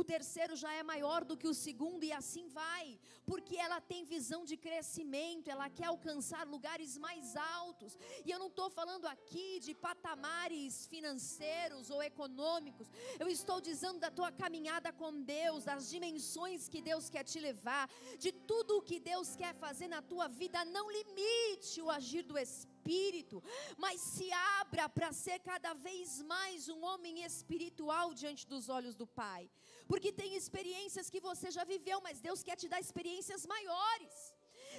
o, 0.00 0.02
terceiro 0.02 0.56
já 0.56 0.72
é 0.72 0.82
maior 0.82 1.24
do 1.24 1.36
que 1.36 1.46
o 1.46 1.54
segundo, 1.54 2.02
e 2.02 2.12
assim 2.12 2.48
vai, 2.48 2.98
porque 3.24 3.56
ela 3.56 3.80
tem 3.80 4.04
visão 4.04 4.44
de 4.44 4.56
crescimento, 4.56 5.48
ela 5.48 5.70
quer 5.70 5.84
alcançar 5.84 6.44
lugares 6.44 6.98
mais 6.98 7.36
altos. 7.36 7.96
E 8.26 8.32
eu 8.32 8.40
não 8.40 8.48
estou 8.48 8.68
falando 8.68 9.06
aqui 9.06 9.60
de 9.60 9.76
patamares 9.76 10.88
financeiros 10.88 11.88
ou 11.88 12.02
econômicos, 12.02 12.90
eu 13.20 13.28
estou 13.28 13.60
dizendo 13.60 14.00
da 14.00 14.10
tua 14.10 14.32
caminhada 14.32 14.92
com 14.92 15.22
Deus, 15.22 15.62
das 15.62 15.88
dimensões 15.88 16.68
que 16.68 16.82
Deus 16.82 17.08
quer 17.08 17.22
te 17.22 17.38
levar, 17.38 17.88
de 18.18 18.32
tudo 18.32 18.78
o 18.78 18.82
que 18.82 18.98
Deus 18.98 19.36
quer 19.36 19.54
fazer 19.54 19.86
na 19.86 20.02
tua 20.02 20.26
vida. 20.26 20.64
Não 20.64 20.90
limite 20.90 21.80
o 21.80 21.88
agir 21.88 22.24
do 22.24 22.36
Espírito 22.36 22.71
espírito, 22.82 23.42
mas 23.78 24.00
se 24.00 24.30
abra 24.60 24.88
para 24.88 25.12
ser 25.12 25.38
cada 25.40 25.72
vez 25.74 26.20
mais 26.22 26.68
um 26.68 26.84
homem 26.84 27.22
espiritual 27.22 28.12
diante 28.12 28.46
dos 28.46 28.68
olhos 28.68 28.96
do 28.96 29.06
Pai. 29.06 29.48
Porque 29.86 30.12
tem 30.12 30.34
experiências 30.34 31.08
que 31.08 31.20
você 31.20 31.50
já 31.50 31.64
viveu, 31.64 32.00
mas 32.00 32.20
Deus 32.20 32.42
quer 32.42 32.56
te 32.56 32.68
dar 32.68 32.80
experiências 32.80 33.46
maiores. 33.46 34.34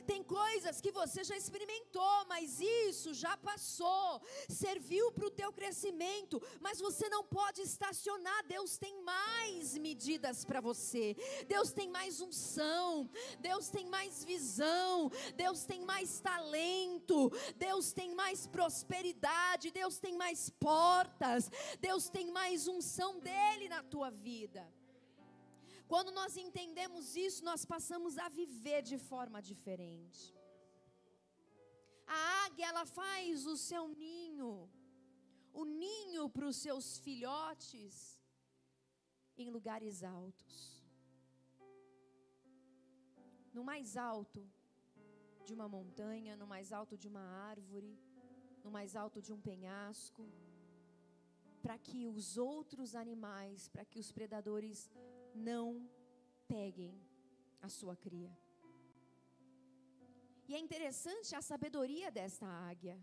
Tem 0.06 0.24
coisas 0.24 0.82
que 0.82 0.92
você 0.92 1.24
já 1.24 1.36
experimentou, 1.36 2.26
mas 2.28 2.60
isso 2.60 3.14
já 3.14 3.36
passou, 3.38 4.22
serviu 4.50 5.12
para 5.12 5.28
o 5.28 5.32
teu 5.32 5.52
crescimento, 5.52 6.42
mas 6.60 6.80
você 6.80 7.10
não 7.10 7.24
pode 7.24 7.62
estacionar. 7.62 8.46
Deus 8.46 8.78
tem 8.78 9.02
mais 9.04 9.78
medidas 9.78 10.44
para 10.46 10.62
você. 10.62 11.16
Deus 11.48 11.72
tem 11.72 11.90
mais 11.90 12.22
unção, 12.22 13.10
Deus 13.40 13.70
tem 13.70 13.86
mais 13.88 14.24
visão, 14.24 15.12
Deus 15.36 15.64
tem 15.64 15.82
mais 15.82 16.20
talento, 16.20 17.32
Deus 17.56 17.94
tem 17.94 18.14
mais 18.14 18.48
prosperidade, 18.48 19.72
Deus 19.72 20.00
tem 20.00 20.16
mais 20.16 20.50
portas, 20.50 21.50
Deus 21.80 22.10
tem 22.10 22.32
mais 22.32 22.68
unção 22.68 23.20
dele 23.20 23.70
na 23.70 23.84
tua 23.84 24.10
vida. 24.10 24.68
Quando 25.88 26.12
nós 26.12 26.38
entendemos 26.38 27.16
isso, 27.16 27.44
nós 27.44 27.64
passamos 27.66 28.18
a 28.18 28.30
viver 28.30 28.82
de 28.82 28.98
forma 28.98 29.42
diferente. 29.42 30.22
A 32.08 32.46
águia, 32.46 32.68
ela 32.68 32.86
faz 32.86 33.46
o 33.46 33.56
seu 33.58 33.88
ninho, 33.88 34.70
o 35.54 35.66
ninho 35.66 36.30
para 36.30 36.48
os 36.48 36.58
seus 36.58 36.98
filhotes, 37.00 38.20
em 39.38 39.50
lugares 39.50 40.04
altos. 40.04 40.84
No 43.54 43.64
mais 43.64 43.96
alto 43.98 44.42
de 45.46 45.54
uma 45.54 45.68
montanha, 45.68 46.36
no 46.36 46.48
mais 46.48 46.72
alto 46.72 46.98
de 46.98 47.08
uma 47.08 47.26
árvore, 47.52 48.00
no 48.64 48.72
mais 48.72 48.96
alto 48.96 49.22
de 49.22 49.32
um 49.34 49.42
penhasco, 49.50 50.24
para 51.62 51.78
que 51.78 52.08
os 52.08 52.38
outros 52.38 52.96
animais, 52.96 53.68
para 53.68 53.86
que 53.86 54.00
os 54.00 54.12
predadores 54.12 54.90
não 55.36 55.90
peguem 56.48 57.00
a 57.62 57.70
sua 57.70 57.96
cria. 57.96 58.32
E 60.48 60.56
é 60.56 60.60
interessante 60.60 61.36
a 61.36 61.42
sabedoria 61.42 62.12
desta 62.12 62.46
águia, 62.46 63.00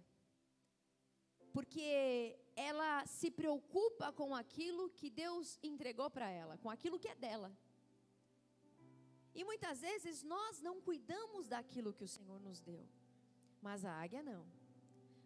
porque 1.53 2.39
ela 2.55 3.05
se 3.07 3.31
preocupa 3.31 4.13
com 4.13 4.35
aquilo 4.35 4.91
que 4.91 5.09
Deus 5.11 5.59
entregou 5.63 6.11
para 6.11 6.29
ela, 6.31 6.59
com 6.59 6.71
aquilo 6.71 6.99
que 6.99 7.09
é 7.09 7.15
dela. 7.15 7.51
E 9.35 9.45
muitas 9.45 9.81
vezes 9.81 10.23
nós 10.23 10.61
não 10.61 10.81
cuidamos 10.81 11.49
daquilo 11.49 11.93
que 11.93 12.05
o 12.05 12.09
Senhor 12.09 12.41
nos 12.41 12.61
deu, 12.61 12.87
mas 13.63 13.85
a 13.85 13.93
águia 13.93 14.23
não. 14.23 14.45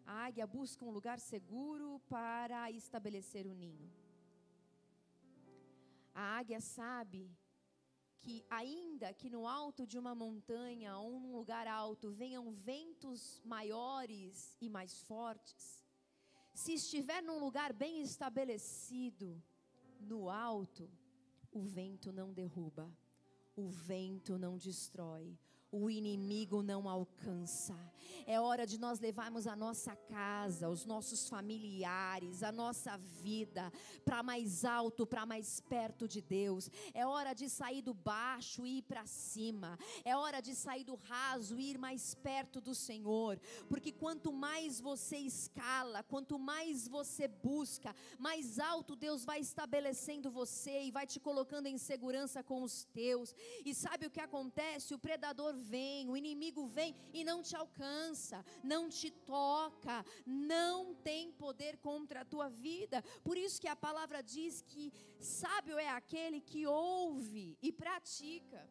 A 0.05 0.25
águia 0.25 0.45
busca 0.45 0.85
um 0.85 0.91
lugar 0.91 1.19
seguro 1.19 1.99
para 2.07 2.71
estabelecer 2.71 3.47
o 3.47 3.53
ninho. 3.53 3.91
A 6.15 6.37
águia 6.37 6.61
sabe 6.61 7.29
que, 8.21 8.45
ainda 8.49 9.13
que 9.13 9.29
no 9.29 9.45
alto 9.45 9.85
de 9.85 9.99
uma 9.99 10.15
montanha 10.15 10.97
ou 10.97 11.19
num 11.19 11.35
lugar 11.35 11.67
alto 11.67 12.09
venham 12.09 12.51
ventos 12.53 13.41
maiores 13.43 14.57
e 14.61 14.69
mais 14.69 15.01
fortes, 15.01 15.85
se 16.53 16.73
estiver 16.73 17.21
num 17.21 17.37
lugar 17.37 17.73
bem 17.73 18.01
estabelecido, 18.01 19.43
no 19.99 20.29
alto, 20.29 20.89
o 21.51 21.61
vento 21.61 22.13
não 22.13 22.33
derruba, 22.33 22.89
o 23.55 23.69
vento 23.69 24.37
não 24.37 24.57
destrói, 24.57 25.37
o 25.75 25.89
inimigo 25.89 26.61
não 26.61 26.87
alcança. 26.87 27.75
É 28.25 28.39
hora 28.39 28.65
de 28.65 28.79
nós 28.79 28.99
levarmos 28.99 29.45
a 29.45 29.55
nossa 29.55 29.95
casa, 29.95 30.69
os 30.69 30.85
nossos 30.85 31.27
familiares, 31.27 32.41
a 32.43 32.51
nossa 32.51 32.97
vida 32.97 33.71
para 34.03 34.23
mais 34.23 34.63
alto, 34.63 35.05
para 35.05 35.25
mais 35.25 35.59
perto 35.59 36.07
de 36.07 36.21
Deus. 36.21 36.69
É 36.93 37.05
hora 37.05 37.33
de 37.33 37.49
sair 37.49 37.81
do 37.81 37.93
baixo 37.93 38.65
e 38.65 38.79
ir 38.79 38.81
para 38.83 39.05
cima. 39.05 39.77
É 40.03 40.15
hora 40.15 40.41
de 40.41 40.55
sair 40.55 40.83
do 40.83 40.95
raso 40.95 41.59
e 41.59 41.71
ir 41.71 41.77
mais 41.77 42.15
perto 42.15 42.61
do 42.61 42.73
Senhor. 42.73 43.39
Porque 43.67 43.91
quanto 43.91 44.31
mais 44.31 44.79
você 44.79 45.17
escala, 45.17 46.01
quanto 46.03 46.39
mais 46.39 46.87
você 46.87 47.27
busca, 47.27 47.93
mais 48.17 48.59
alto 48.59 48.95
Deus 48.95 49.25
vai 49.25 49.39
estabelecendo 49.39 50.31
você 50.31 50.83
e 50.83 50.91
vai 50.91 51.05
te 51.05 51.19
colocando 51.19 51.67
em 51.67 51.77
segurança 51.77 52.41
com 52.43 52.63
os 52.63 52.85
teus. 52.85 53.35
E 53.63 53.73
sabe 53.73 54.05
o 54.05 54.11
que 54.11 54.21
acontece? 54.21 54.93
O 54.93 54.99
predador 54.99 55.53
vem, 55.73 56.09
o 56.09 56.17
inimigo 56.21 56.63
vem 56.77 56.95
e 57.13 57.23
não 57.29 57.39
te 57.41 57.55
alcança, 57.55 58.37
não 58.63 58.83
te 58.97 59.09
toca, 59.11 59.97
não 60.25 60.93
tem 61.09 61.31
poder 61.31 61.77
contra 61.77 62.21
a 62.21 62.29
tua 62.33 62.47
vida. 62.49 63.03
Por 63.23 63.37
isso 63.45 63.59
que 63.61 63.67
a 63.67 63.75
palavra 63.87 64.21
diz 64.35 64.61
que 64.61 64.91
sábio 65.19 65.77
é 65.77 65.89
aquele 65.89 66.39
que 66.39 66.61
ouve 66.67 67.57
e 67.61 67.71
pratica. 67.71 68.61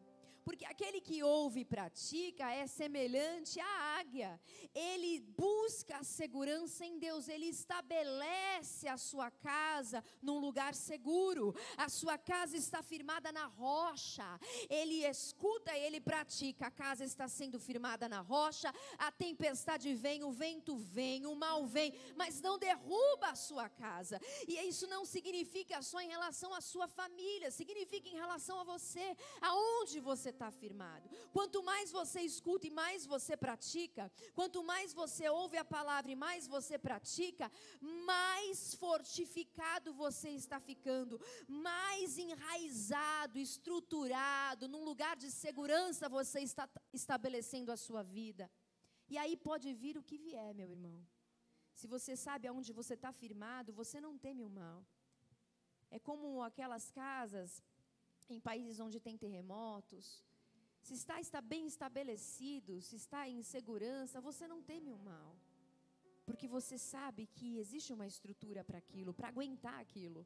Porque 0.45 0.63
aquele 0.63 1.01
que 1.01 1.23
ouve 1.23 1.61
e 1.61 1.65
pratica 1.65 2.51
é 2.53 2.67
semelhante 2.67 3.59
à 3.59 3.97
águia. 3.99 4.39
Ele 4.75 5.19
busca 5.19 5.97
a 5.97 6.03
segurança 6.03 6.85
em 6.85 6.99
Deus, 6.99 7.27
ele 7.27 7.47
estabelece 7.47 8.87
a 8.87 8.95
sua 8.95 9.31
casa 9.31 10.03
num 10.21 10.37
lugar 10.37 10.75
seguro. 10.75 11.55
A 11.75 11.89
sua 11.89 12.15
casa 12.19 12.55
está 12.55 12.83
firmada 12.83 13.31
na 13.31 13.47
rocha. 13.47 14.39
Ele 14.69 15.03
escuta, 15.03 15.75
ele 15.75 15.99
pratica. 15.99 16.67
A 16.67 16.71
casa 16.71 17.03
está 17.03 17.27
sendo 17.27 17.59
firmada 17.59 18.07
na 18.07 18.21
rocha. 18.21 18.71
A 18.99 19.11
tempestade 19.11 19.95
vem, 19.95 20.23
o 20.23 20.31
vento 20.31 20.77
vem, 20.77 21.25
o 21.25 21.33
mal 21.33 21.65
vem, 21.65 21.91
mas 22.15 22.39
não 22.39 22.59
derruba 22.59 23.29
a 23.29 23.35
sua 23.35 23.67
casa. 23.67 24.21
E 24.47 24.53
isso 24.67 24.85
não 24.85 25.05
significa 25.05 25.81
só 25.81 25.99
em 25.99 26.09
relação 26.09 26.53
à 26.53 26.61
sua 26.61 26.87
família, 26.87 27.49
significa 27.49 28.07
em 28.07 28.13
relação 28.13 28.59
a 28.59 28.63
você, 28.63 29.17
aonde 29.41 29.99
você 29.99 30.34
está 30.35 30.49
firmado. 30.61 31.09
Quanto 31.35 31.59
mais 31.69 31.91
você 31.99 32.19
escuta 32.31 32.65
e 32.67 32.75
mais 32.81 33.05
você 33.13 33.33
pratica, 33.45 34.03
quanto 34.37 34.59
mais 34.71 34.93
você 35.01 35.25
ouve 35.41 35.57
a 35.57 35.65
palavra 35.77 36.11
e 36.11 36.21
mais 36.27 36.47
você 36.55 36.77
pratica, 36.87 37.51
mais 38.11 38.75
fortificado 38.83 39.93
você 40.05 40.29
está 40.43 40.59
ficando, 40.69 41.19
mais 41.47 42.17
enraizado, 42.27 43.39
estruturado, 43.49 44.67
num 44.73 44.83
lugar 44.91 45.15
de 45.23 45.31
segurança 45.31 46.13
você 46.19 46.41
está 46.41 46.69
estabelecendo 46.93 47.71
a 47.71 47.77
sua 47.87 48.03
vida. 48.03 48.45
E 49.07 49.17
aí 49.17 49.35
pode 49.49 49.73
vir 49.73 49.97
o 49.97 50.03
que 50.03 50.17
vier, 50.17 50.53
meu 50.53 50.69
irmão. 50.75 50.97
Se 51.79 51.87
você 51.87 52.15
sabe 52.15 52.47
aonde 52.47 52.71
você 52.81 52.93
está 52.93 53.11
firmado, 53.11 53.73
você 53.81 53.99
não 54.05 54.17
teme 54.17 54.43
o 54.43 54.49
mal. 54.49 54.79
É 55.91 55.99
como 55.99 56.41
aquelas 56.41 56.85
casas 56.91 57.61
em 58.29 58.39
países 58.39 58.79
onde 58.79 58.99
tem 58.99 59.17
terremotos, 59.17 60.24
se 60.85 60.93
está, 60.93 61.15
está 61.19 61.41
bem 61.41 61.65
estabelecido, 61.65 62.79
se 62.79 62.95
está 62.95 63.27
em 63.27 63.41
segurança, 63.41 64.21
você 64.21 64.47
não 64.47 64.61
teme 64.61 64.91
o 64.93 64.99
mal. 64.99 65.35
Porque 66.27 66.47
você 66.47 66.77
sabe 66.77 67.25
que 67.25 67.57
existe 67.57 67.91
uma 67.91 68.05
estrutura 68.05 68.63
para 68.63 68.77
aquilo, 68.77 69.11
para 69.11 69.29
aguentar 69.29 69.79
aquilo. 69.79 70.21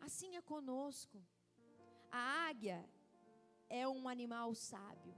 Assim 0.00 0.36
é 0.36 0.40
conosco. 0.40 1.18
A 2.10 2.22
águia 2.48 2.78
é 3.68 3.86
um 3.86 4.08
animal 4.08 4.54
sábio. 4.54 5.14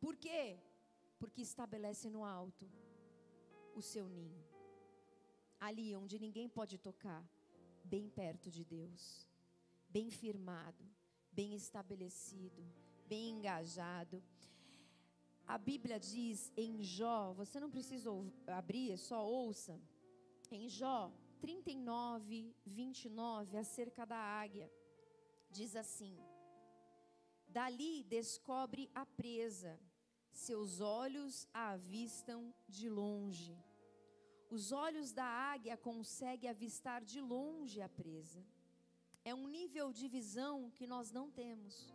Por 0.00 0.16
quê? 0.16 0.58
Porque 1.20 1.40
estabelece 1.40 2.10
no 2.10 2.24
alto 2.24 2.68
o 3.76 3.80
seu 3.80 4.08
ninho. 4.08 4.44
Ali 5.60 5.94
onde 5.94 6.18
ninguém 6.18 6.48
pode 6.48 6.78
tocar, 6.78 7.24
bem 7.84 8.08
perto 8.08 8.50
de 8.50 8.64
Deus, 8.64 9.28
bem 9.88 10.10
firmado, 10.10 10.84
bem 11.30 11.54
estabelecido 11.54 12.81
bem 13.12 13.28
engajado. 13.32 14.22
A 15.46 15.58
Bíblia 15.58 15.98
diz 16.00 16.50
em 16.56 16.82
Jó, 16.82 17.34
você 17.34 17.60
não 17.60 17.70
precisa 17.70 18.10
abrir, 18.46 18.92
é 18.92 18.96
só 18.96 19.18
ouça. 19.26 19.78
Em 20.50 20.66
Jó 20.66 21.12
39, 21.38 22.56
29, 22.64 23.58
acerca 23.58 24.06
da 24.06 24.16
águia, 24.16 24.72
diz 25.50 25.76
assim: 25.76 26.16
Dali 27.46 28.02
descobre 28.04 28.90
a 28.94 29.04
presa, 29.04 29.78
seus 30.30 30.80
olhos 30.80 31.46
a 31.52 31.72
avistam 31.72 32.40
de 32.66 32.88
longe. 32.88 33.54
Os 34.48 34.72
olhos 34.72 35.12
da 35.12 35.26
águia 35.54 35.76
conseguem 35.76 36.48
avistar 36.48 37.04
de 37.04 37.20
longe 37.20 37.82
a 37.82 37.90
presa. 37.90 38.42
É 39.22 39.34
um 39.34 39.46
nível 39.46 39.92
de 39.92 40.08
visão 40.08 40.70
que 40.70 40.86
nós 40.86 41.10
não 41.12 41.30
temos. 41.30 41.92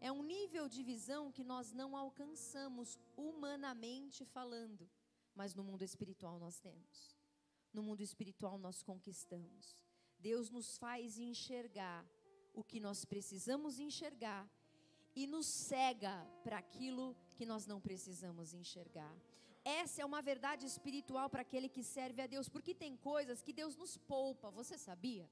É 0.00 0.10
um 0.10 0.22
nível 0.22 0.68
de 0.68 0.82
visão 0.82 1.30
que 1.30 1.44
nós 1.44 1.72
não 1.72 1.94
alcançamos 1.96 2.98
humanamente 3.16 4.24
falando, 4.24 4.88
mas 5.34 5.54
no 5.54 5.62
mundo 5.62 5.82
espiritual 5.82 6.38
nós 6.38 6.58
temos. 6.58 7.16
No 7.72 7.82
mundo 7.82 8.00
espiritual 8.00 8.58
nós 8.58 8.82
conquistamos. 8.82 9.84
Deus 10.18 10.50
nos 10.50 10.78
faz 10.78 11.18
enxergar 11.18 12.04
o 12.54 12.64
que 12.64 12.80
nós 12.80 13.04
precisamos 13.04 13.78
enxergar 13.78 14.48
e 15.14 15.26
nos 15.26 15.46
cega 15.46 16.26
para 16.42 16.58
aquilo 16.58 17.16
que 17.34 17.44
nós 17.44 17.66
não 17.66 17.80
precisamos 17.80 18.54
enxergar. 18.54 19.14
Essa 19.62 20.02
é 20.02 20.04
uma 20.04 20.22
verdade 20.22 20.64
espiritual 20.64 21.28
para 21.28 21.42
aquele 21.42 21.68
que 21.68 21.82
serve 21.82 22.22
a 22.22 22.26
Deus, 22.26 22.48
porque 22.48 22.74
tem 22.74 22.96
coisas 22.96 23.42
que 23.42 23.52
Deus 23.52 23.76
nos 23.76 23.96
poupa, 23.96 24.50
você 24.50 24.78
sabia? 24.78 25.30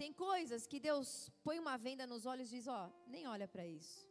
Tem 0.00 0.14
coisas 0.14 0.66
que 0.66 0.80
Deus 0.80 1.30
põe 1.44 1.58
uma 1.58 1.76
venda 1.76 2.06
nos 2.06 2.24
olhos 2.24 2.48
e 2.48 2.56
diz: 2.56 2.66
Ó, 2.66 2.86
oh, 2.86 3.10
nem 3.14 3.26
olha 3.26 3.46
para 3.46 3.66
isso. 3.66 4.08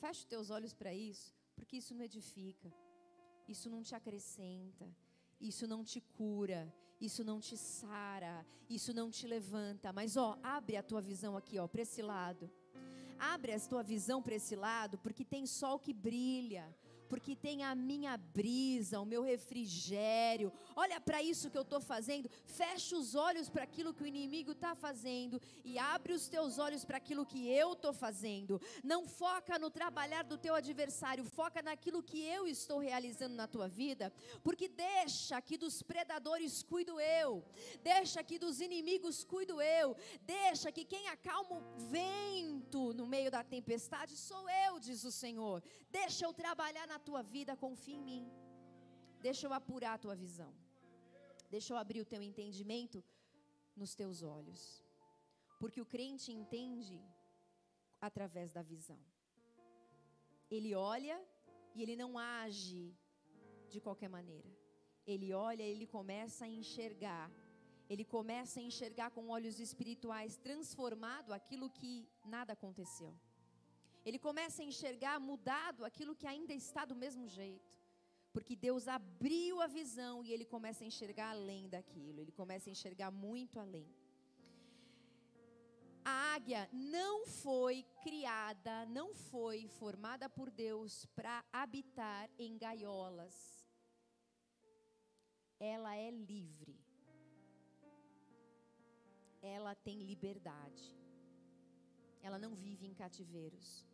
Fecha 0.00 0.20
os 0.22 0.24
teus 0.32 0.50
olhos 0.50 0.74
para 0.74 0.92
isso, 0.92 1.32
porque 1.54 1.76
isso 1.76 1.94
não 1.94 2.02
edifica, 2.02 2.68
isso 3.46 3.70
não 3.70 3.84
te 3.84 3.94
acrescenta, 3.94 4.86
isso 5.40 5.64
não 5.72 5.84
te 5.84 6.00
cura, 6.00 6.60
isso 7.00 7.22
não 7.22 7.38
te 7.38 7.56
sara, 7.56 8.44
isso 8.68 8.92
não 8.92 9.08
te 9.08 9.28
levanta. 9.28 9.92
Mas 9.92 10.16
ó, 10.16 10.36
abre 10.42 10.76
a 10.76 10.82
tua 10.82 11.00
visão 11.00 11.36
aqui, 11.36 11.56
ó, 11.56 11.68
para 11.68 11.82
esse 11.82 12.02
lado. 12.02 12.50
Abre 13.16 13.52
a 13.52 13.60
tua 13.60 13.84
visão 13.84 14.20
para 14.20 14.34
esse 14.34 14.56
lado, 14.56 14.98
porque 14.98 15.24
tem 15.24 15.46
sol 15.46 15.78
que 15.78 15.94
brilha, 15.94 16.66
porque 17.08 17.34
tem 17.34 17.62
a 17.62 17.74
minha 17.74 18.16
brisa, 18.16 19.00
o 19.00 19.06
meu 19.06 19.22
refrigério. 19.22 20.52
Olha 20.74 21.00
para 21.00 21.22
isso 21.22 21.50
que 21.50 21.58
eu 21.58 21.62
estou 21.62 21.80
fazendo. 21.80 22.30
Fecha 22.44 22.96
os 22.96 23.14
olhos 23.14 23.48
para 23.48 23.64
aquilo 23.64 23.94
que 23.94 24.02
o 24.02 24.06
inimigo 24.06 24.52
está 24.52 24.74
fazendo 24.74 25.40
e 25.64 25.78
abre 25.78 26.12
os 26.12 26.28
teus 26.28 26.58
olhos 26.58 26.84
para 26.84 26.96
aquilo 26.96 27.24
que 27.24 27.48
eu 27.48 27.72
estou 27.72 27.92
fazendo. 27.92 28.60
Não 28.82 29.06
foca 29.06 29.58
no 29.58 29.70
trabalhar 29.70 30.24
do 30.24 30.38
teu 30.38 30.54
adversário, 30.54 31.24
foca 31.24 31.62
naquilo 31.62 32.02
que 32.02 32.22
eu 32.22 32.46
estou 32.46 32.78
realizando 32.78 33.34
na 33.34 33.46
tua 33.46 33.68
vida, 33.68 34.12
porque 34.42 34.68
deixa 34.68 35.40
que 35.40 35.56
dos 35.56 35.82
predadores 35.82 36.62
cuido 36.62 37.00
eu, 37.00 37.44
deixa 37.82 38.22
que 38.22 38.38
dos 38.38 38.60
inimigos 38.60 39.24
cuido 39.24 39.60
eu, 39.60 39.96
deixa 40.22 40.72
que 40.72 40.84
quem 40.84 41.08
acalma 41.08 41.56
o 41.56 41.78
vento 41.78 42.92
no 42.92 43.06
meio 43.06 43.30
da 43.30 43.42
tempestade 43.42 44.16
sou 44.16 44.48
eu, 44.48 44.78
diz 44.78 45.04
o 45.04 45.12
Senhor. 45.12 45.62
Deixa 45.90 46.24
eu 46.24 46.32
trabalhar 46.32 46.86
na 46.86 46.95
na 46.96 47.00
tua 47.08 47.22
vida, 47.34 47.60
confia 47.64 47.96
em 47.98 48.04
mim. 48.10 48.24
Deixa 49.26 49.42
eu 49.46 49.52
apurar 49.60 49.94
a 49.94 50.02
tua 50.04 50.16
visão. 50.24 50.52
Deixa 51.54 51.68
eu 51.72 51.78
abrir 51.82 52.00
o 52.02 52.10
teu 52.12 52.22
entendimento 52.30 52.98
nos 53.80 53.92
teus 54.00 54.16
olhos. 54.36 54.60
Porque 55.60 55.80
o 55.84 55.90
crente 55.94 56.28
entende 56.40 56.98
através 58.08 58.48
da 58.56 58.62
visão. 58.72 59.00
Ele 60.56 60.72
olha 60.94 61.18
e 61.74 61.82
ele 61.82 61.96
não 62.02 62.12
age 62.18 62.84
de 63.72 63.78
qualquer 63.86 64.10
maneira. 64.18 64.50
Ele 65.12 65.28
olha, 65.48 65.64
ele 65.72 65.86
começa 65.98 66.42
a 66.46 66.52
enxergar. 66.60 67.26
Ele 67.92 68.04
começa 68.16 68.56
a 68.58 68.66
enxergar 68.70 69.10
com 69.16 69.24
olhos 69.38 69.56
espirituais, 69.66 70.38
transformado 70.48 71.30
aquilo 71.38 71.68
que 71.78 71.92
nada 72.36 72.52
aconteceu. 72.58 73.12
Ele 74.06 74.20
começa 74.26 74.62
a 74.62 74.64
enxergar 74.64 75.18
mudado 75.18 75.84
aquilo 75.84 76.14
que 76.14 76.28
ainda 76.32 76.54
está 76.54 76.84
do 76.84 76.94
mesmo 76.94 77.26
jeito. 77.26 77.76
Porque 78.32 78.54
Deus 78.54 78.86
abriu 78.86 79.60
a 79.60 79.66
visão 79.66 80.24
e 80.24 80.32
ele 80.32 80.44
começa 80.44 80.84
a 80.84 80.86
enxergar 80.86 81.30
além 81.30 81.68
daquilo, 81.68 82.20
ele 82.20 82.30
começa 82.30 82.68
a 82.70 82.74
enxergar 82.74 83.10
muito 83.10 83.58
além. 83.58 83.88
A 86.04 86.34
águia 86.34 86.68
não 86.72 87.26
foi 87.26 87.84
criada, 88.04 88.86
não 88.86 89.12
foi 89.12 89.66
formada 89.66 90.28
por 90.28 90.50
Deus 90.50 91.04
para 91.16 91.44
habitar 91.52 92.30
em 92.38 92.56
gaiolas. 92.56 93.66
Ela 95.58 95.96
é 95.96 96.10
livre. 96.12 96.78
Ela 99.42 99.74
tem 99.74 99.98
liberdade. 99.98 100.96
Ela 102.22 102.38
não 102.38 102.54
vive 102.54 102.86
em 102.86 102.94
cativeiros. 102.94 103.84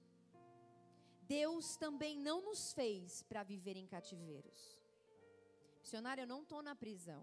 Deus 1.39 1.77
também 1.85 2.15
não 2.29 2.39
nos 2.49 2.63
fez 2.79 3.23
para 3.29 3.43
viver 3.53 3.77
em 3.77 3.87
cativeiros. 3.95 4.61
Missionário, 5.83 6.23
eu 6.23 6.33
não 6.35 6.43
estou 6.43 6.63
na 6.69 6.75
prisão, 6.85 7.23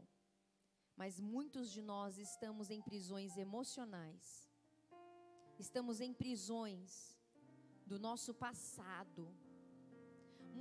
mas 1.02 1.20
muitos 1.34 1.66
de 1.76 1.82
nós 1.94 2.18
estamos 2.18 2.70
em 2.76 2.82
prisões 2.90 3.38
emocionais 3.38 4.50
estamos 5.60 6.00
em 6.00 6.14
prisões 6.14 6.90
do 7.86 8.00
nosso 8.00 8.34
passado. 8.34 9.24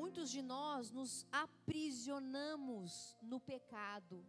Muitos 0.00 0.28
de 0.30 0.42
nós 0.42 0.90
nos 0.90 1.26
aprisionamos 1.30 3.16
no 3.22 3.38
pecado. 3.40 4.26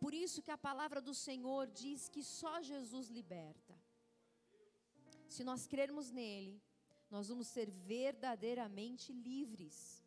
Por 0.00 0.12
isso 0.12 0.42
que 0.42 0.50
a 0.50 0.58
palavra 0.58 1.00
do 1.00 1.14
Senhor 1.14 1.66
diz 1.82 2.08
que 2.08 2.22
só 2.22 2.60
Jesus 2.62 3.08
liberta. 3.08 3.74
Se 5.28 5.44
nós 5.44 5.66
crermos 5.66 6.10
nele, 6.10 6.60
nós 7.12 7.28
vamos 7.28 7.46
ser 7.46 7.68
verdadeiramente 7.70 9.12
livres. 9.12 10.02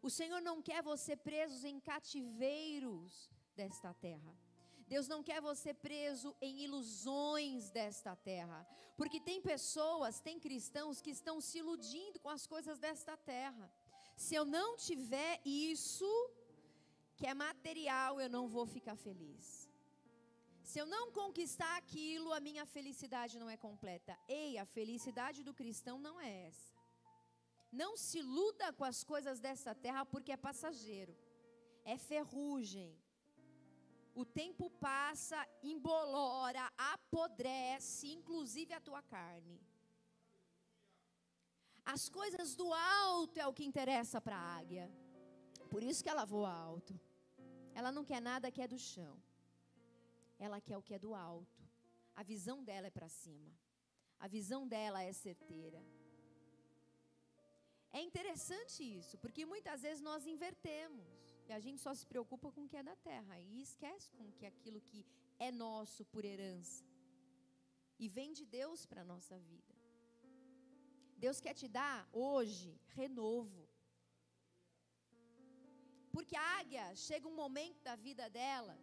O 0.00 0.08
Senhor 0.08 0.40
não 0.40 0.62
quer 0.62 0.82
você 0.82 1.16
presos 1.16 1.64
em 1.64 1.80
cativeiros 1.80 3.28
desta 3.56 3.92
terra. 3.92 4.32
Deus 4.86 5.08
não 5.08 5.20
quer 5.20 5.40
você 5.40 5.74
preso 5.74 6.34
em 6.40 6.62
ilusões 6.62 7.70
desta 7.70 8.14
terra. 8.14 8.64
Porque 8.96 9.20
tem 9.20 9.42
pessoas, 9.42 10.20
tem 10.20 10.38
cristãos 10.38 11.02
que 11.02 11.10
estão 11.10 11.40
se 11.40 11.58
iludindo 11.58 12.20
com 12.20 12.30
as 12.30 12.46
coisas 12.46 12.78
desta 12.78 13.16
terra. 13.16 13.68
Se 14.16 14.36
eu 14.36 14.44
não 14.44 14.76
tiver 14.76 15.40
isso, 15.44 16.08
que 17.16 17.26
é 17.26 17.34
material, 17.34 18.20
eu 18.20 18.30
não 18.30 18.46
vou 18.46 18.64
ficar 18.64 18.96
feliz. 18.96 19.67
Se 20.70 20.78
eu 20.82 20.86
não 20.94 21.04
conquistar 21.20 21.72
aquilo, 21.76 22.32
a 22.32 22.40
minha 22.48 22.64
felicidade 22.74 23.38
não 23.42 23.50
é 23.54 23.56
completa. 23.56 24.14
Ei, 24.40 24.52
a 24.58 24.66
felicidade 24.76 25.42
do 25.48 25.54
cristão 25.60 25.96
não 26.06 26.14
é 26.20 26.30
essa. 26.48 26.76
Não 27.80 27.92
se 27.96 28.18
iluda 28.22 28.66
com 28.78 28.84
as 28.92 29.00
coisas 29.12 29.38
dessa 29.46 29.74
terra 29.84 30.04
porque 30.12 30.32
é 30.32 30.44
passageiro. 30.48 31.14
É 31.84 31.96
ferrugem 32.10 32.90
o 34.20 34.24
tempo 34.24 34.68
passa, 34.68 35.38
embolora, 35.62 36.64
apodrece, 36.76 38.08
inclusive 38.08 38.72
a 38.74 38.80
tua 38.80 39.00
carne. 39.00 39.60
As 41.84 42.08
coisas 42.08 42.56
do 42.56 42.66
alto 42.72 43.38
é 43.38 43.46
o 43.46 43.52
que 43.52 43.64
interessa 43.64 44.20
para 44.20 44.36
a 44.36 44.56
águia. 44.58 44.90
Por 45.70 45.84
isso 45.84 46.02
que 46.02 46.10
ela 46.14 46.24
voa 46.24 46.52
alto. 46.52 46.98
Ela 47.76 47.92
não 47.92 48.04
quer 48.04 48.20
nada 48.20 48.50
que 48.50 48.60
é 48.60 48.66
do 48.66 48.76
chão. 48.76 49.14
Ela 50.38 50.60
quer 50.60 50.76
o 50.78 50.82
que 50.82 50.94
é 50.94 50.98
do 50.98 51.14
alto. 51.14 51.62
A 52.14 52.22
visão 52.22 52.58
dela 52.68 52.86
é 52.86 52.90
para 52.90 53.08
cima. 53.08 53.52
A 54.18 54.28
visão 54.36 54.66
dela 54.66 55.02
é 55.02 55.12
certeira. 55.12 55.80
É 57.92 58.00
interessante 58.00 58.82
isso, 58.82 59.16
porque 59.18 59.44
muitas 59.46 59.82
vezes 59.82 60.02
nós 60.02 60.26
invertemos. 60.26 61.06
E 61.48 61.52
a 61.52 61.60
gente 61.60 61.80
só 61.80 61.94
se 61.94 62.06
preocupa 62.06 62.52
com 62.52 62.64
o 62.64 62.68
que 62.68 62.76
é 62.76 62.82
da 62.82 62.96
terra 62.96 63.40
e 63.40 63.62
esquece 63.62 64.10
com 64.12 64.30
que 64.32 64.44
aquilo 64.44 64.80
que 64.80 65.06
é 65.38 65.50
nosso 65.50 66.04
por 66.04 66.24
herança 66.24 66.84
e 67.98 68.08
vem 68.08 68.32
de 68.32 68.44
Deus 68.44 68.86
para 68.86 69.02
a 69.02 69.10
nossa 69.12 69.36
vida. 69.38 69.74
Deus 71.16 71.40
quer 71.40 71.54
te 71.54 71.66
dar 71.66 72.08
hoje 72.12 72.80
renovo. 72.98 73.68
Porque 76.12 76.36
a 76.36 76.46
águia 76.60 76.94
chega 76.94 77.26
um 77.26 77.34
momento 77.34 77.82
da 77.82 77.96
vida 77.96 78.30
dela, 78.30 78.78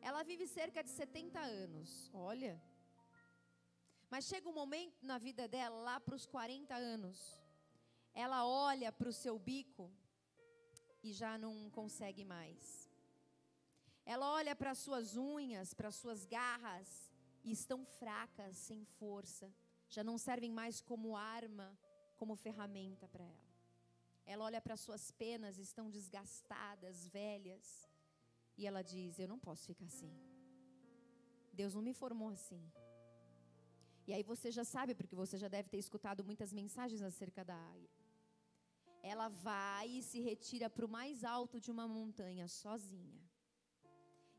ela 0.00 0.22
vive 0.22 0.46
cerca 0.46 0.82
de 0.82 0.90
70 0.90 1.38
anos. 1.40 2.10
Olha. 2.12 2.60
Mas 4.10 4.24
chega 4.24 4.48
um 4.48 4.52
momento 4.52 5.04
na 5.06 5.18
vida 5.18 5.46
dela, 5.46 5.76
lá 5.82 6.00
para 6.00 6.16
os 6.16 6.26
40 6.26 6.74
anos, 6.74 7.40
ela 8.12 8.44
olha 8.44 8.90
para 8.90 9.08
o 9.08 9.12
seu 9.12 9.38
bico 9.38 9.90
e 11.02 11.12
já 11.12 11.38
não 11.38 11.70
consegue 11.70 12.24
mais. 12.24 12.90
Ela 14.04 14.28
olha 14.32 14.56
para 14.56 14.74
suas 14.74 15.16
unhas, 15.16 15.72
para 15.72 15.90
suas 15.92 16.24
garras 16.24 17.12
e 17.44 17.52
estão 17.52 17.84
fracas, 17.84 18.56
sem 18.56 18.84
força, 18.84 19.52
já 19.88 20.02
não 20.02 20.18
servem 20.18 20.50
mais 20.50 20.80
como 20.80 21.16
arma, 21.16 21.78
como 22.16 22.34
ferramenta 22.34 23.08
para 23.08 23.24
ela. 23.24 23.50
Ela 24.26 24.44
olha 24.44 24.60
para 24.60 24.76
suas 24.76 25.10
penas, 25.10 25.58
estão 25.58 25.90
desgastadas, 25.90 27.08
velhas, 27.08 27.89
e 28.60 28.66
ela 28.70 28.82
diz: 28.92 29.18
Eu 29.18 29.28
não 29.32 29.40
posso 29.46 29.64
ficar 29.70 29.86
assim. 29.92 30.12
Deus 31.60 31.74
não 31.76 31.84
me 31.88 31.94
formou 32.02 32.30
assim. 32.38 32.62
E 34.08 34.12
aí 34.14 34.24
você 34.32 34.48
já 34.58 34.64
sabe, 34.74 34.92
porque 35.00 35.16
você 35.22 35.36
já 35.44 35.48
deve 35.56 35.68
ter 35.72 35.80
escutado 35.84 36.24
muitas 36.30 36.52
mensagens 36.60 37.02
acerca 37.10 37.42
da 37.50 37.58
águia 37.72 37.90
ela 39.02 39.28
vai 39.28 39.88
e 39.98 40.02
se 40.02 40.20
retira 40.20 40.68
para 40.68 40.84
o 40.84 40.88
mais 40.88 41.24
alto 41.24 41.60
de 41.60 41.70
uma 41.70 41.86
montanha 41.88 42.46
sozinha. 42.48 43.22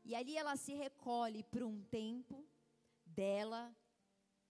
E 0.04 0.14
ali 0.14 0.36
ela 0.36 0.56
se 0.56 0.74
recolhe 0.74 1.42
para 1.44 1.66
um 1.66 1.80
tempo 1.82 2.44
dela, 3.04 3.74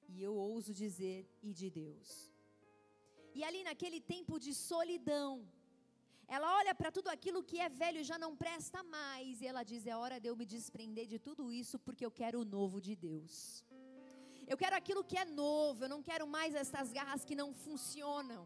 e 0.09 0.23
eu 0.23 0.35
ouso 0.35 0.73
dizer, 0.73 1.29
e 1.43 1.53
de 1.53 1.71
Deus. 1.71 2.31
E 3.35 3.43
ali 3.45 3.63
naquele 3.65 4.01
tempo 4.01 4.39
de 4.39 4.55
solidão, 4.55 5.47
ela 6.35 6.49
olha 6.61 6.75
para 6.75 6.91
tudo 6.97 7.09
aquilo 7.15 7.41
que 7.49 7.59
é 7.65 7.69
velho 7.69 7.99
e 8.01 8.09
já 8.11 8.17
não 8.25 8.33
presta 8.43 8.81
mais, 8.97 9.41
e 9.43 9.47
ela 9.51 9.63
diz: 9.71 9.83
é 9.87 9.95
hora 10.03 10.19
de 10.23 10.29
eu 10.31 10.37
me 10.41 10.47
desprender 10.55 11.07
de 11.15 11.19
tudo 11.27 11.43
isso, 11.63 11.79
porque 11.87 12.05
eu 12.07 12.13
quero 12.21 12.37
o 12.41 12.47
novo 12.57 12.81
de 12.87 12.95
Deus. 13.09 13.35
Eu 14.53 14.57
quero 14.63 14.77
aquilo 14.79 15.03
que 15.11 15.19
é 15.23 15.25
novo, 15.25 15.85
eu 15.85 15.91
não 15.95 16.03
quero 16.09 16.27
mais 16.37 16.55
essas 16.63 16.89
garras 16.99 17.23
que 17.29 17.37
não 17.41 17.49
funcionam. 17.65 18.43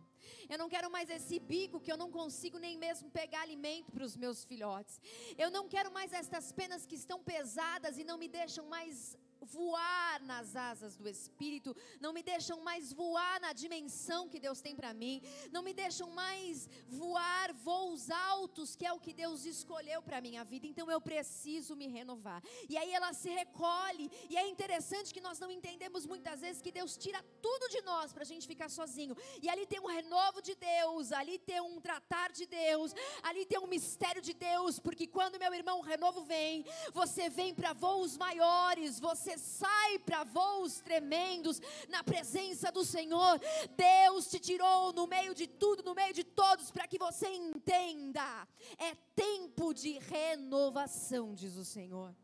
Eu 0.53 0.59
não 0.62 0.68
quero 0.75 0.90
mais 0.96 1.09
esse 1.16 1.38
bico 1.53 1.81
que 1.85 1.92
eu 1.92 1.96
não 2.03 2.11
consigo 2.18 2.59
nem 2.59 2.77
mesmo 2.77 3.09
pegar 3.20 3.42
alimento 3.42 3.92
para 3.92 4.05
os 4.09 4.16
meus 4.25 4.44
filhotes. 4.51 5.01
Eu 5.44 5.51
não 5.57 5.64
quero 5.75 5.90
mais 5.99 6.12
estas 6.22 6.49
penas 6.61 6.85
que 6.87 6.96
estão 7.03 7.18
pesadas 7.33 7.99
e 7.99 8.05
não 8.11 8.18
me 8.18 8.29
deixam 8.40 8.66
mais 8.77 9.16
voar 9.46 10.22
nas 10.22 10.54
asas 10.56 10.96
do 10.96 11.09
Espírito, 11.09 11.74
não 12.00 12.12
me 12.12 12.22
deixam 12.22 12.61
mais 12.61 12.92
voar 12.92 13.40
na 13.40 13.52
dimensão 13.52 14.28
que 14.28 14.40
Deus 14.40 14.61
tem 14.61 14.74
para 14.74 14.92
mim, 14.92 15.22
não 15.50 15.62
me 15.62 15.72
deixam 15.72 16.11
mais 16.11 16.68
voar 16.88 17.52
voos 17.52 18.11
altos, 18.11 18.74
que 18.76 18.87
é 18.87 18.92
o 18.92 19.00
que 19.00 19.12
Deus 19.12 19.44
escolheu 19.44 20.02
para 20.02 20.20
minha 20.20 20.44
vida. 20.44 20.66
Então 20.66 20.90
eu 20.90 21.00
preciso 21.00 21.76
me 21.76 21.87
renovar. 21.87 22.42
E 22.68 22.76
aí 22.76 22.92
ela 22.92 23.12
se 23.12 23.30
recolhe, 23.30 24.11
e 24.28 24.37
é 24.37 24.46
interessante 24.48 25.14
que 25.14 25.20
nós 25.20 25.38
não 25.38 25.50
entendemos 25.50 26.04
muitas 26.06 26.40
vezes 26.40 26.62
que 26.62 26.72
Deus 26.72 26.96
tira 26.96 27.22
tudo 27.40 27.68
de 27.68 27.80
nós 27.82 28.12
para 28.12 28.22
a 28.22 28.26
gente 28.26 28.46
ficar 28.46 28.68
sozinho. 28.68 29.16
E 29.40 29.48
ali 29.48 29.66
tem 29.66 29.80
um 29.80 29.87
renovo 29.87 30.42
de 30.42 30.54
Deus, 30.54 31.12
ali 31.12 31.38
tem 31.38 31.61
um 31.61 31.80
tratar 31.80 32.32
de 32.32 32.46
Deus, 32.46 32.92
ali 33.22 33.46
tem 33.46 33.59
um 33.59 33.66
mistério 33.66 34.20
de 34.20 34.32
Deus, 34.32 34.78
porque 34.78 35.06
quando 35.06 35.38
meu 35.38 35.54
irmão 35.54 35.80
renovo 35.80 36.22
vem, 36.22 36.64
você 36.92 37.28
vem 37.28 37.54
para 37.54 37.72
voos 37.72 38.16
maiores, 38.16 38.98
você 38.98 39.36
sai 39.37 39.99
para 40.01 40.25
voos 40.25 40.81
tremendos 40.81 41.61
na 41.88 42.03
presença 42.03 42.70
do 42.70 42.85
Senhor. 42.85 43.40
Deus 43.77 44.29
te 44.29 44.38
tirou 44.38 44.92
no 44.92 45.07
meio 45.07 45.35
de 45.35 45.46
tudo, 45.46 45.83
no 45.83 45.94
meio 45.94 46.12
de 46.12 46.25
todos, 46.25 46.70
para 46.70 46.87
que 46.87 46.99
você 46.99 47.29
entenda. 47.29 48.49
É 48.79 48.94
tempo 49.14 49.72
de 49.72 49.99
renovação, 49.99 51.35
diz 51.35 51.57
o 51.57 51.64
Senhor. 51.64 52.14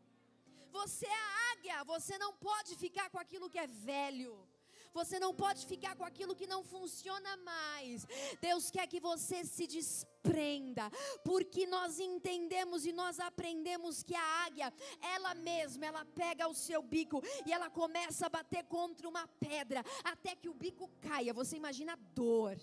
Você 0.71 1.05
é 1.05 1.51
águia, 1.51 1.83
você 1.83 2.17
não 2.17 2.33
pode 2.33 2.75
ficar 2.75 3.09
com 3.09 3.19
aquilo 3.19 3.49
que 3.49 3.59
é 3.59 3.67
velho. 3.67 4.47
Você 4.93 5.19
não 5.19 5.33
pode 5.33 5.65
ficar 5.65 5.95
com 5.95 6.03
aquilo 6.03 6.35
que 6.35 6.45
não 6.45 6.63
funciona 6.63 7.35
mais. 7.37 8.05
Deus 8.39 8.69
quer 8.69 8.87
que 8.87 8.99
você 8.99 9.43
se 9.43 9.65
desprenda, 9.65 10.89
porque 11.23 11.65
nós 11.65 11.99
entendemos 11.99 12.85
e 12.85 12.93
nós 12.93 13.19
aprendemos 13.19 14.03
que 14.03 14.15
a 14.15 14.45
águia, 14.45 14.71
ela 15.01 15.33
mesma, 15.33 15.85
ela 15.85 16.05
pega 16.05 16.47
o 16.47 16.53
seu 16.53 16.81
bico 16.81 17.21
e 17.45 17.51
ela 17.51 17.69
começa 17.69 18.27
a 18.27 18.29
bater 18.29 18.63
contra 18.65 19.09
uma 19.09 19.27
pedra 19.27 19.83
até 20.03 20.35
que 20.35 20.49
o 20.49 20.53
bico 20.53 20.87
caia. 21.01 21.33
Você 21.33 21.55
imagina 21.57 21.93
a 21.93 22.01
dor. 22.13 22.57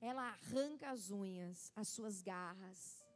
Ela 0.00 0.22
arranca 0.22 0.90
as 0.90 1.10
unhas, 1.10 1.72
as 1.76 1.88
suas 1.88 2.22
garras. 2.22 3.06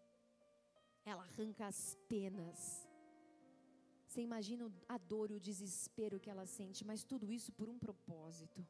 Ela 1.04 1.22
arranca 1.22 1.66
as 1.66 1.96
penas 2.08 2.83
você 4.14 4.22
imagina 4.22 4.70
a 4.88 4.96
dor 4.96 5.32
e 5.32 5.34
o 5.34 5.40
desespero 5.40 6.20
que 6.20 6.30
ela 6.30 6.46
sente, 6.46 6.84
mas 6.84 7.02
tudo 7.02 7.32
isso 7.32 7.50
por 7.52 7.68
um 7.68 7.76
propósito. 7.76 8.64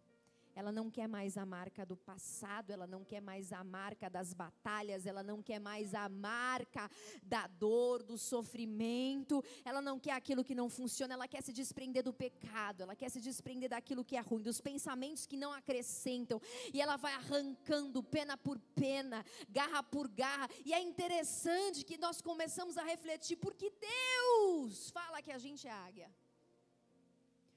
Ela 0.54 0.70
não 0.70 0.90
quer 0.90 1.08
mais 1.08 1.36
a 1.36 1.44
marca 1.44 1.84
do 1.84 1.96
passado, 1.96 2.70
ela 2.70 2.86
não 2.86 3.04
quer 3.04 3.20
mais 3.20 3.52
a 3.52 3.64
marca 3.64 4.08
das 4.08 4.32
batalhas, 4.32 5.06
ela 5.06 5.22
não 5.22 5.42
quer 5.42 5.58
mais 5.58 5.94
a 5.94 6.08
marca 6.08 6.90
da 7.22 7.46
dor, 7.46 8.02
do 8.02 8.16
sofrimento, 8.16 9.42
ela 9.64 9.80
não 9.80 9.98
quer 9.98 10.12
aquilo 10.12 10.44
que 10.44 10.54
não 10.54 10.68
funciona, 10.68 11.14
ela 11.14 11.28
quer 11.28 11.42
se 11.42 11.52
desprender 11.52 12.02
do 12.02 12.12
pecado, 12.12 12.82
ela 12.82 12.94
quer 12.94 13.10
se 13.10 13.20
desprender 13.20 13.68
daquilo 13.68 14.04
que 14.04 14.16
é 14.16 14.20
ruim, 14.20 14.42
dos 14.42 14.60
pensamentos 14.60 15.26
que 15.26 15.36
não 15.36 15.52
acrescentam, 15.52 16.40
e 16.72 16.80
ela 16.80 16.96
vai 16.96 17.12
arrancando 17.12 18.02
pena 18.02 18.36
por 18.36 18.58
pena, 18.74 19.24
garra 19.48 19.82
por 19.82 20.08
garra, 20.08 20.48
e 20.64 20.72
é 20.72 20.80
interessante 20.80 21.84
que 21.84 21.98
nós 21.98 22.20
começamos 22.20 22.76
a 22.78 22.84
refletir, 22.84 23.36
porque 23.36 23.70
Deus 23.70 24.90
fala 24.90 25.22
que 25.22 25.32
a 25.32 25.38
gente 25.38 25.66
é 25.66 25.72
águia 25.72 26.10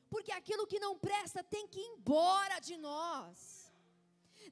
porque 0.10 0.32
aquilo 0.32 0.67
que 0.67 0.80
não 0.80 0.98
presta 0.98 1.43
tem 1.43 1.67
que 1.67 1.80
ir 1.80 1.89
embora 1.96 2.60
de 2.60 2.78
nós. 2.78 3.67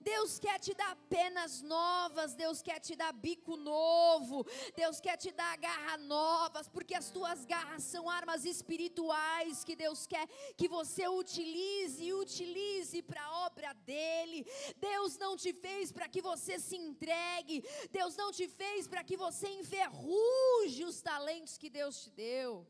Deus 0.02 0.38
quer 0.38 0.60
te 0.60 0.74
dar 0.74 0.96
penas 1.10 1.62
novas, 1.62 2.36
Deus 2.36 2.62
quer 2.62 2.80
te 2.80 2.96
dar 2.96 3.12
bico 3.12 3.56
novo, 3.58 4.46
Deus 4.76 5.00
quer 5.00 5.18
te 5.18 5.32
dar 5.32 5.58
garra 5.58 5.98
novas, 5.98 6.68
porque 6.68 6.94
as 6.94 7.10
tuas 7.10 7.46
garras 7.46 7.84
são 7.84 8.10
armas 8.10 8.46
espirituais 8.46 9.64
que 9.64 9.76
Deus 9.76 10.06
quer 10.06 10.28
que 10.56 10.68
você 10.68 11.08
utilize 11.08 12.04
e 12.04 12.14
utilize 12.14 13.02
para 13.02 13.24
a 13.24 13.46
obra 13.48 13.74
dele. 13.74 14.46
Deus 14.78 15.18
não 15.18 15.36
te 15.36 15.54
fez 15.54 15.92
para 15.92 16.08
que 16.08 16.22
você 16.22 16.60
se 16.60 16.76
entregue, 16.76 17.64
Deus 17.92 18.16
não 18.16 18.32
te 18.32 18.48
fez 18.48 18.88
para 18.88 19.04
que 19.04 19.18
você 19.18 19.48
enferruje 19.48 20.84
os 20.84 21.02
talentos 21.02 21.58
que 21.58 21.70
Deus 21.70 22.04
te 22.04 22.12
deu. 22.12 22.68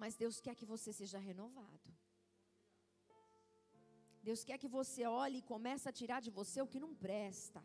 Mas 0.00 0.16
Deus 0.22 0.36
quer 0.44 0.54
que 0.58 0.70
você 0.74 0.90
seja 1.00 1.18
renovado. 1.30 1.88
Deus 4.28 4.42
quer 4.48 4.56
que 4.62 4.70
você 4.78 5.02
olhe 5.06 5.38
e 5.38 5.48
comece 5.52 5.86
a 5.88 5.92
tirar 6.00 6.20
de 6.26 6.30
você 6.38 6.58
o 6.62 6.70
que 6.72 6.80
não 6.84 6.92
presta. 6.94 7.62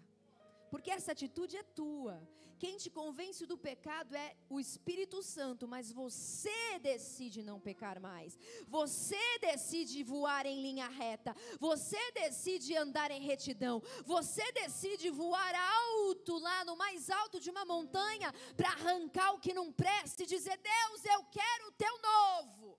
Porque 0.75 0.91
essa 0.91 1.13
atitude 1.13 1.55
é 1.55 1.63
tua. 1.63 2.21
Quem 2.59 2.75
te 2.75 2.89
convence 2.89 3.45
do 3.45 3.57
pecado 3.57 4.13
é 4.13 4.35
o 4.49 4.59
Espírito 4.59 5.23
Santo, 5.23 5.65
mas 5.65 5.89
você 5.89 6.77
decide 6.81 7.41
não 7.41 7.61
pecar 7.61 7.97
mais. 7.97 8.37
Você 8.67 9.39
decide 9.39 10.03
voar 10.03 10.45
em 10.45 10.61
linha 10.61 10.89
reta. 10.89 11.33
Você 11.61 12.11
decide 12.11 12.75
andar 12.75 13.09
em 13.09 13.21
retidão. 13.21 13.81
Você 14.03 14.45
decide 14.51 15.09
voar 15.09 15.55
alto 15.55 16.37
lá 16.39 16.65
no 16.65 16.75
mais 16.75 17.09
alto 17.09 17.39
de 17.39 17.49
uma 17.49 17.63
montanha 17.63 18.33
para 18.57 18.67
arrancar 18.67 19.31
o 19.31 19.39
que 19.39 19.53
não 19.53 19.71
presta 19.71 20.23
e 20.23 20.25
dizer: 20.25 20.57
Deus, 20.57 21.05
eu 21.05 21.23
quero 21.39 21.69
o 21.69 21.71
teu 21.71 22.01
novo. 22.01 22.77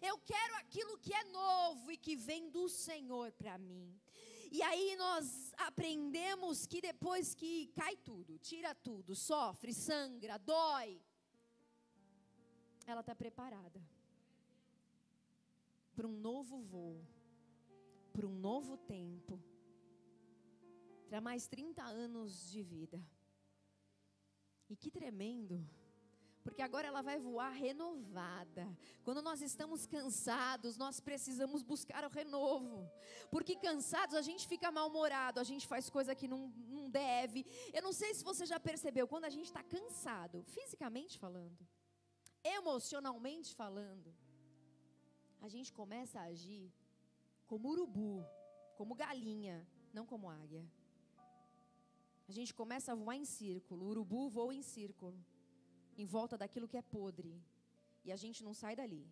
Eu 0.00 0.16
quero 0.32 0.54
aquilo 0.56 0.96
que 0.96 1.12
é 1.12 1.24
novo 1.24 1.92
e 1.92 1.98
que 1.98 2.16
vem 2.16 2.48
do 2.48 2.66
Senhor 2.66 3.30
para 3.32 3.58
mim. 3.58 3.94
E 4.50 4.62
aí 4.62 4.96
nós 4.96 5.52
aprendemos 5.56 6.66
que 6.66 6.80
depois 6.80 7.34
que 7.34 7.68
cai 7.74 7.96
tudo, 7.96 8.38
tira 8.38 8.74
tudo, 8.74 9.14
sofre, 9.14 9.72
sangra, 9.72 10.38
dói, 10.38 11.00
ela 12.86 13.00
está 13.00 13.14
preparada 13.14 13.82
para 15.94 16.06
um 16.06 16.12
novo 16.12 16.60
voo, 16.60 17.02
para 18.12 18.26
um 18.26 18.38
novo 18.38 18.76
tempo, 18.76 19.42
para 21.08 21.20
mais 21.20 21.48
30 21.48 21.82
anos 21.82 22.50
de 22.50 22.62
vida. 22.62 23.02
E 24.68 24.76
que 24.76 24.90
tremendo 24.90 25.66
porque 26.46 26.62
agora 26.62 26.86
ela 26.86 27.02
vai 27.02 27.18
voar 27.18 27.50
renovada. 27.50 28.64
Quando 29.02 29.20
nós 29.20 29.42
estamos 29.42 29.84
cansados, 29.84 30.76
nós 30.76 31.00
precisamos 31.00 31.60
buscar 31.60 32.04
o 32.04 32.08
renovo. 32.08 32.88
Porque 33.32 33.56
cansados 33.56 34.14
a 34.14 34.22
gente 34.22 34.46
fica 34.46 34.70
mal-humorado, 34.70 35.40
a 35.40 35.44
gente 35.50 35.66
faz 35.66 35.90
coisa 35.90 36.14
que 36.14 36.28
não, 36.28 36.42
não 36.68 36.88
deve. 36.88 37.44
Eu 37.74 37.82
não 37.82 37.92
sei 37.92 38.14
se 38.14 38.22
você 38.22 38.46
já 38.46 38.60
percebeu, 38.60 39.08
quando 39.08 39.24
a 39.24 39.28
gente 39.36 39.46
está 39.46 39.64
cansado, 39.64 40.44
fisicamente 40.44 41.18
falando, 41.18 41.66
emocionalmente 42.44 43.52
falando, 43.52 44.14
a 45.40 45.48
gente 45.48 45.72
começa 45.72 46.20
a 46.20 46.26
agir 46.34 46.72
como 47.48 47.70
urubu, 47.70 48.24
como 48.76 48.94
galinha, 48.94 49.66
não 49.92 50.06
como 50.06 50.30
águia. 50.30 50.64
A 52.28 52.32
gente 52.32 52.54
começa 52.54 52.92
a 52.92 52.94
voar 52.94 53.16
em 53.16 53.24
círculo, 53.24 53.84
o 53.84 53.88
urubu 53.88 54.28
voa 54.28 54.54
em 54.54 54.62
círculo 54.62 55.18
em 55.96 56.06
volta 56.06 56.36
daquilo 56.42 56.68
que 56.68 56.76
é 56.76 56.82
podre. 56.82 57.32
E 58.04 58.12
a 58.12 58.16
gente 58.16 58.42
não 58.44 58.54
sai 58.54 58.74
dali. 58.76 59.04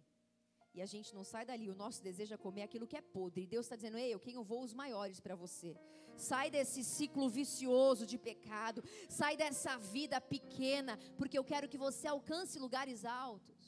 E 0.76 0.82
a 0.82 0.86
gente 0.86 1.14
não 1.14 1.24
sai 1.32 1.44
dali. 1.50 1.70
O 1.70 1.80
nosso 1.82 2.02
desejo 2.02 2.34
é 2.34 2.44
comer 2.46 2.62
aquilo 2.62 2.86
que 2.86 2.96
é 2.96 3.00
podre. 3.00 3.42
E 3.42 3.46
Deus 3.54 3.66
está 3.66 3.76
dizendo: 3.76 3.98
Ei, 3.98 4.12
eu 4.12 4.20
quem 4.20 4.34
eu 4.34 4.44
vou 4.52 4.62
os 4.62 4.74
maiores 4.82 5.20
para 5.20 5.36
você. 5.44 5.76
Sai 6.16 6.50
desse 6.50 6.82
ciclo 6.84 7.28
vicioso 7.28 8.06
de 8.06 8.18
pecado. 8.18 8.82
Sai 9.08 9.36
dessa 9.36 9.76
vida 9.78 10.20
pequena. 10.20 10.98
Porque 11.18 11.38
eu 11.38 11.44
quero 11.44 11.68
que 11.68 11.78
você 11.86 12.06
alcance 12.08 12.58
lugares 12.58 13.04
altos. 13.04 13.62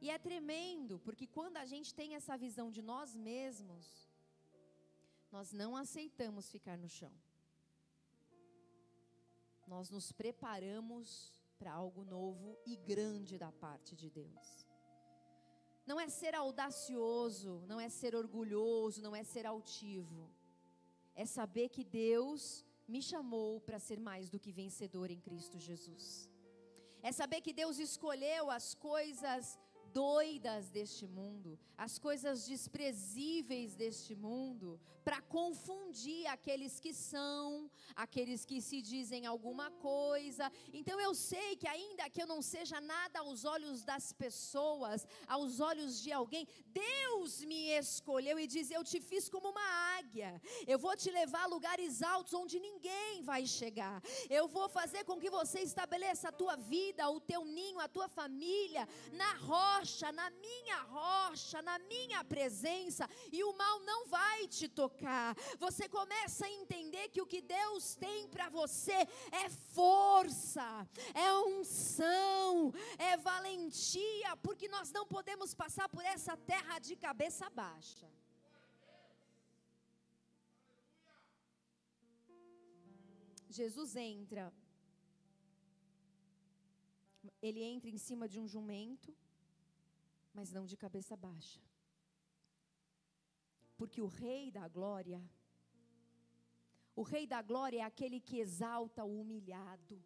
E 0.00 0.10
é 0.10 0.18
tremendo, 0.18 0.98
porque 1.00 1.26
quando 1.26 1.56
a 1.56 1.64
gente 1.64 1.92
tem 1.92 2.14
essa 2.14 2.36
visão 2.36 2.70
de 2.70 2.82
nós 2.90 3.16
mesmos, 3.16 3.84
nós 5.32 5.52
não 5.52 5.74
aceitamos 5.74 6.50
ficar 6.50 6.76
no 6.78 6.88
chão 6.88 7.12
nós 9.66 9.90
nos 9.90 10.12
preparamos 10.12 11.32
para 11.58 11.72
algo 11.72 12.04
novo 12.04 12.56
e 12.66 12.76
grande 12.76 13.38
da 13.38 13.50
parte 13.50 13.96
de 13.96 14.10
Deus. 14.10 14.66
Não 15.86 15.98
é 16.00 16.08
ser 16.08 16.34
audacioso, 16.34 17.64
não 17.66 17.80
é 17.80 17.88
ser 17.88 18.14
orgulhoso, 18.14 19.02
não 19.02 19.14
é 19.14 19.22
ser 19.22 19.46
altivo. 19.46 20.30
É 21.14 21.24
saber 21.24 21.68
que 21.68 21.84
Deus 21.84 22.64
me 22.88 23.00
chamou 23.00 23.60
para 23.60 23.78
ser 23.78 23.98
mais 23.98 24.28
do 24.28 24.38
que 24.38 24.52
vencedor 24.52 25.10
em 25.10 25.20
Cristo 25.20 25.58
Jesus. 25.58 26.28
É 27.02 27.12
saber 27.12 27.40
que 27.40 27.52
Deus 27.52 27.78
escolheu 27.78 28.50
as 28.50 28.74
coisas 28.74 29.58
doidas 29.96 30.68
deste 30.68 31.06
mundo, 31.06 31.58
as 31.86 31.98
coisas 32.06 32.44
desprezíveis 32.52 33.74
deste 33.82 34.14
mundo, 34.14 34.78
para 35.06 35.20
confundir 35.22 36.26
aqueles 36.26 36.74
que 36.84 36.92
são, 36.92 37.70
aqueles 38.04 38.40
que 38.44 38.58
se 38.68 38.78
dizem 38.92 39.24
alguma 39.24 39.68
coisa. 39.70 40.44
Então 40.78 40.96
eu 41.00 41.12
sei 41.14 41.48
que, 41.60 41.68
ainda 41.74 42.10
que 42.10 42.20
eu 42.22 42.26
não 42.32 42.40
seja 42.42 42.78
nada 42.94 43.20
aos 43.20 43.44
olhos 43.54 43.84
das 43.90 44.06
pessoas, 44.12 45.06
aos 45.36 45.60
olhos 45.60 45.92
de 46.02 46.10
alguém, 46.20 46.46
Deus 46.66 47.44
me 47.52 47.62
escolheu 47.84 48.36
e 48.38 48.46
diz: 48.54 48.70
Eu 48.70 48.84
te 48.90 49.00
fiz 49.00 49.28
como 49.34 49.48
uma 49.54 49.68
águia, 49.98 50.30
eu 50.66 50.78
vou 50.78 50.94
te 51.02 51.10
levar 51.20 51.44
a 51.44 51.52
lugares 51.56 52.02
altos 52.02 52.34
onde 52.34 52.58
ninguém 52.68 53.22
vai 53.22 53.46
chegar, 53.46 54.02
eu 54.28 54.46
vou 54.56 54.68
fazer 54.68 55.04
com 55.04 55.20
que 55.22 55.30
você 55.38 55.60
estabeleça 55.60 56.28
a 56.28 56.38
tua 56.42 56.56
vida, 56.56 57.08
o 57.08 57.20
teu 57.32 57.44
ninho, 57.44 57.78
a 57.78 57.88
tua 57.96 58.08
família 58.08 58.84
na 59.12 59.32
rocha 59.52 59.85
rocha, 59.86 60.10
na 60.10 60.28
minha 60.30 60.78
rocha, 60.82 61.62
na 61.62 61.78
minha 61.78 62.24
presença, 62.24 63.08
e 63.32 63.44
o 63.44 63.56
mal 63.56 63.78
não 63.80 64.06
vai 64.08 64.48
te 64.48 64.68
tocar. 64.68 65.34
Você 65.60 65.88
começa 65.88 66.44
a 66.44 66.50
entender 66.50 67.08
que 67.10 67.22
o 67.22 67.26
que 67.26 67.40
Deus 67.40 67.94
tem 67.94 68.28
para 68.28 68.48
você 68.48 68.98
é 69.44 69.48
força, 69.48 70.88
é 71.14 71.32
unção, 71.34 72.72
é 72.98 73.16
valentia, 73.16 74.36
porque 74.42 74.68
nós 74.68 74.90
não 74.90 75.06
podemos 75.06 75.54
passar 75.54 75.88
por 75.88 76.04
essa 76.04 76.36
terra 76.36 76.80
de 76.80 76.96
cabeça 76.96 77.48
baixa. 77.48 78.10
Jesus 83.48 83.94
entra 83.94 84.52
ele 87.42 87.62
entra 87.62 87.90
em 87.90 87.98
cima 87.98 88.28
de 88.28 88.38
um 88.40 88.46
jumento, 88.46 89.14
mas 90.38 90.52
não 90.56 90.64
de 90.70 90.76
cabeça 90.84 91.14
baixa. 91.28 91.60
Porque 93.78 94.00
o 94.06 94.10
Rei 94.24 94.44
da 94.58 94.66
Glória, 94.76 95.20
o 97.00 97.02
Rei 97.12 97.24
da 97.34 97.40
Glória 97.50 97.80
é 97.80 97.86
aquele 97.90 98.20
que 98.28 98.38
exalta 98.44 99.02
o 99.04 99.20
humilhado. 99.20 99.96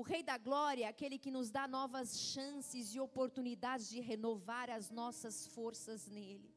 O 0.00 0.02
Rei 0.10 0.22
da 0.30 0.36
Glória 0.48 0.84
é 0.84 0.88
aquele 0.88 1.18
que 1.24 1.34
nos 1.36 1.48
dá 1.56 1.64
novas 1.78 2.08
chances 2.34 2.94
e 2.94 3.00
oportunidades 3.08 3.88
de 3.88 4.00
renovar 4.12 4.68
as 4.78 4.90
nossas 5.00 5.46
forças 5.56 6.06
nele 6.18 6.48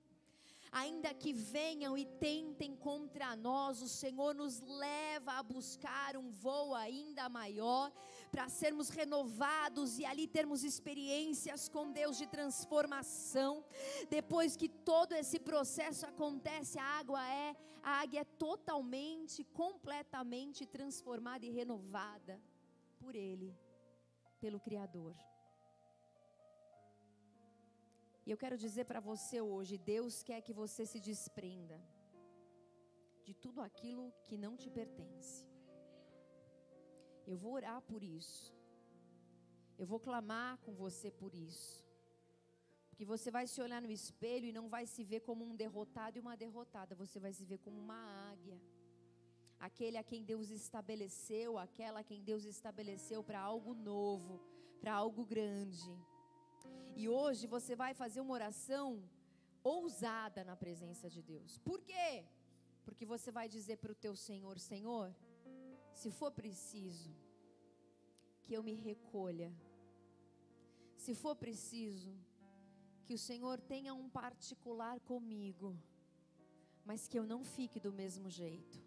ainda 0.72 1.14
que 1.14 1.34
venham 1.34 1.98
e 1.98 2.06
tentem 2.06 2.76
contra 2.76 3.36
nós, 3.36 3.82
o 3.82 3.90
Senhor 3.90 4.34
nos 4.34 4.62
leva 4.62 5.34
a 5.34 5.44
buscar 5.44 6.16
um 6.16 6.32
voo 6.32 6.74
ainda 6.74 7.28
maior, 7.28 7.92
para 8.32 8.48
sermos 8.48 8.90
renovados 8.90 10.00
e 10.00 10.06
ali 10.06 10.26
termos 10.26 10.64
experiências 10.64 11.68
com 11.68 11.92
Deus 11.92 12.18
de 12.18 12.28
transformação. 12.28 13.66
Depois 14.10 14.56
que 14.56 14.70
todo 14.70 15.14
esse 15.14 15.38
processo 15.40 16.06
acontece, 16.06 16.80
a 16.80 16.84
água 16.84 17.22
é, 17.28 17.56
a 17.84 18.00
águia 18.02 18.22
é 18.22 18.24
totalmente, 18.48 19.44
completamente 19.44 20.66
transformada 20.66 21.46
e 21.46 21.52
renovada 21.52 22.42
por 23.00 23.16
Ele, 23.16 23.54
pelo 24.40 24.60
Criador. 24.60 25.16
E 28.26 28.32
eu 28.32 28.38
quero 28.38 28.58
dizer 28.58 28.86
para 28.86 29.00
você 29.00 29.42
hoje: 29.42 29.78
Deus 29.78 30.24
quer 30.24 30.42
que 30.42 30.54
você 30.54 30.86
se 30.86 31.00
desprenda 31.00 31.82
de 33.26 33.34
tudo 33.34 33.62
aquilo 33.62 34.14
que 34.24 34.38
não 34.38 34.56
te 34.56 34.70
pertence. 34.70 35.51
Eu 37.32 37.38
vou 37.44 37.54
orar 37.60 37.80
por 37.92 38.02
isso. 38.20 38.54
Eu 39.82 39.86
vou 39.92 40.00
clamar 40.08 40.52
com 40.64 40.74
você 40.84 41.10
por 41.22 41.34
isso. 41.34 41.74
Porque 42.90 43.06
você 43.14 43.30
vai 43.38 43.46
se 43.52 43.60
olhar 43.66 43.82
no 43.86 43.92
espelho 44.00 44.46
e 44.48 44.58
não 44.58 44.68
vai 44.76 44.86
se 44.94 45.04
ver 45.12 45.22
como 45.28 45.42
um 45.50 45.56
derrotado 45.64 46.18
e 46.18 46.24
uma 46.26 46.36
derrotada, 46.44 47.00
você 47.04 47.20
vai 47.26 47.34
se 47.38 47.46
ver 47.52 47.60
como 47.66 47.80
uma 47.86 48.02
águia. 48.32 48.60
Aquele 49.68 49.98
a 49.98 50.04
quem 50.10 50.22
Deus 50.32 50.50
estabeleceu, 50.50 51.58
aquela 51.58 52.02
a 52.02 52.08
quem 52.10 52.22
Deus 52.30 52.44
estabeleceu 52.56 53.24
para 53.30 53.40
algo 53.40 53.74
novo, 53.74 54.36
para 54.82 54.94
algo 54.94 55.24
grande. 55.34 55.94
E 57.02 57.08
hoje 57.08 57.48
você 57.56 57.76
vai 57.84 57.94
fazer 58.04 58.22
uma 58.22 58.34
oração 58.40 58.88
ousada 59.64 60.44
na 60.44 60.56
presença 60.64 61.10
de 61.16 61.22
Deus. 61.34 61.58
Por 61.60 61.80
quê? 61.90 62.26
Porque 62.86 63.06
você 63.06 63.32
vai 63.32 63.48
dizer 63.58 63.78
para 63.78 63.92
o 63.92 64.00
teu 64.06 64.16
Senhor: 64.16 64.60
Senhor, 64.60 65.08
se 66.02 66.10
for 66.20 66.32
preciso, 66.32 67.12
que 68.44 68.54
eu 68.58 68.62
me 68.68 68.74
recolha. 68.90 69.50
Se 71.04 71.14
for 71.14 71.36
preciso, 71.36 72.14
que 73.06 73.14
o 73.14 73.24
Senhor 73.30 73.58
tenha 73.74 73.94
um 73.94 74.08
particular 74.10 75.00
comigo, 75.12 75.70
mas 76.84 77.08
que 77.08 77.20
eu 77.20 77.26
não 77.34 77.44
fique 77.44 77.80
do 77.80 77.92
mesmo 78.02 78.30
jeito. 78.30 78.78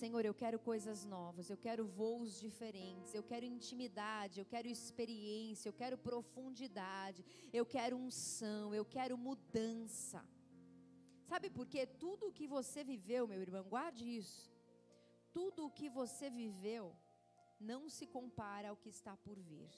Senhor, 0.00 0.24
eu 0.24 0.34
quero 0.42 0.58
coisas 0.70 1.04
novas, 1.04 1.50
eu 1.50 1.58
quero 1.66 1.84
voos 1.86 2.40
diferentes, 2.40 3.14
eu 3.14 3.24
quero 3.30 3.44
intimidade, 3.44 4.40
eu 4.40 4.46
quero 4.46 4.68
experiência, 4.68 5.68
eu 5.68 5.76
quero 5.82 5.98
profundidade, 5.98 7.22
eu 7.52 7.66
quero 7.66 7.98
unção, 8.06 8.74
eu 8.74 8.86
quero 8.96 9.18
mudança. 9.18 10.24
Sabe 11.30 11.50
por 11.50 11.66
quê? 11.66 11.84
Tudo 12.04 12.28
o 12.28 12.32
que 12.32 12.46
você 12.46 12.82
viveu, 12.82 13.26
meu 13.26 13.42
irmão, 13.42 13.64
guarde 13.76 14.06
isso. 14.22 14.51
Tudo 15.38 15.66
o 15.66 15.70
que 15.78 15.88
você 16.00 16.28
viveu 16.30 16.84
não 17.58 17.88
se 17.96 18.06
compara 18.06 18.68
ao 18.68 18.80
que 18.82 18.90
está 18.96 19.16
por 19.16 19.38
vir. 19.38 19.70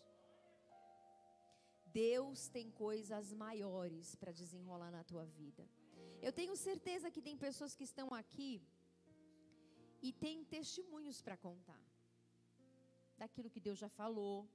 Deus 1.93 2.49
tem 2.49 2.71
coisas 2.71 3.33
maiores 3.33 4.17
para 4.21 4.33
desenrolar 4.33 4.90
na 4.90 5.05
tua 5.11 5.25
vida. 5.25 5.64
Eu 6.27 6.33
tenho 6.33 6.57
certeza 6.57 7.11
que 7.14 7.23
tem 7.27 7.37
pessoas 7.47 7.75
que 7.77 7.85
estão 7.90 8.09
aqui 8.21 8.53
e 10.07 10.12
tem 10.25 10.45
testemunhos 10.57 11.21
para 11.23 11.37
contar 11.37 11.85
daquilo 13.17 13.53
que 13.55 13.61
Deus 13.61 13.79
já 13.79 13.88
falou. 14.01 14.49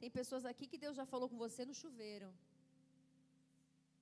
Tem 0.00 0.10
pessoas 0.10 0.44
aqui 0.50 0.66
que 0.66 0.82
Deus 0.84 0.96
já 1.00 1.06
falou 1.06 1.28
com 1.28 1.38
você 1.44 1.64
no 1.64 1.74
chuveiro. 1.74 2.30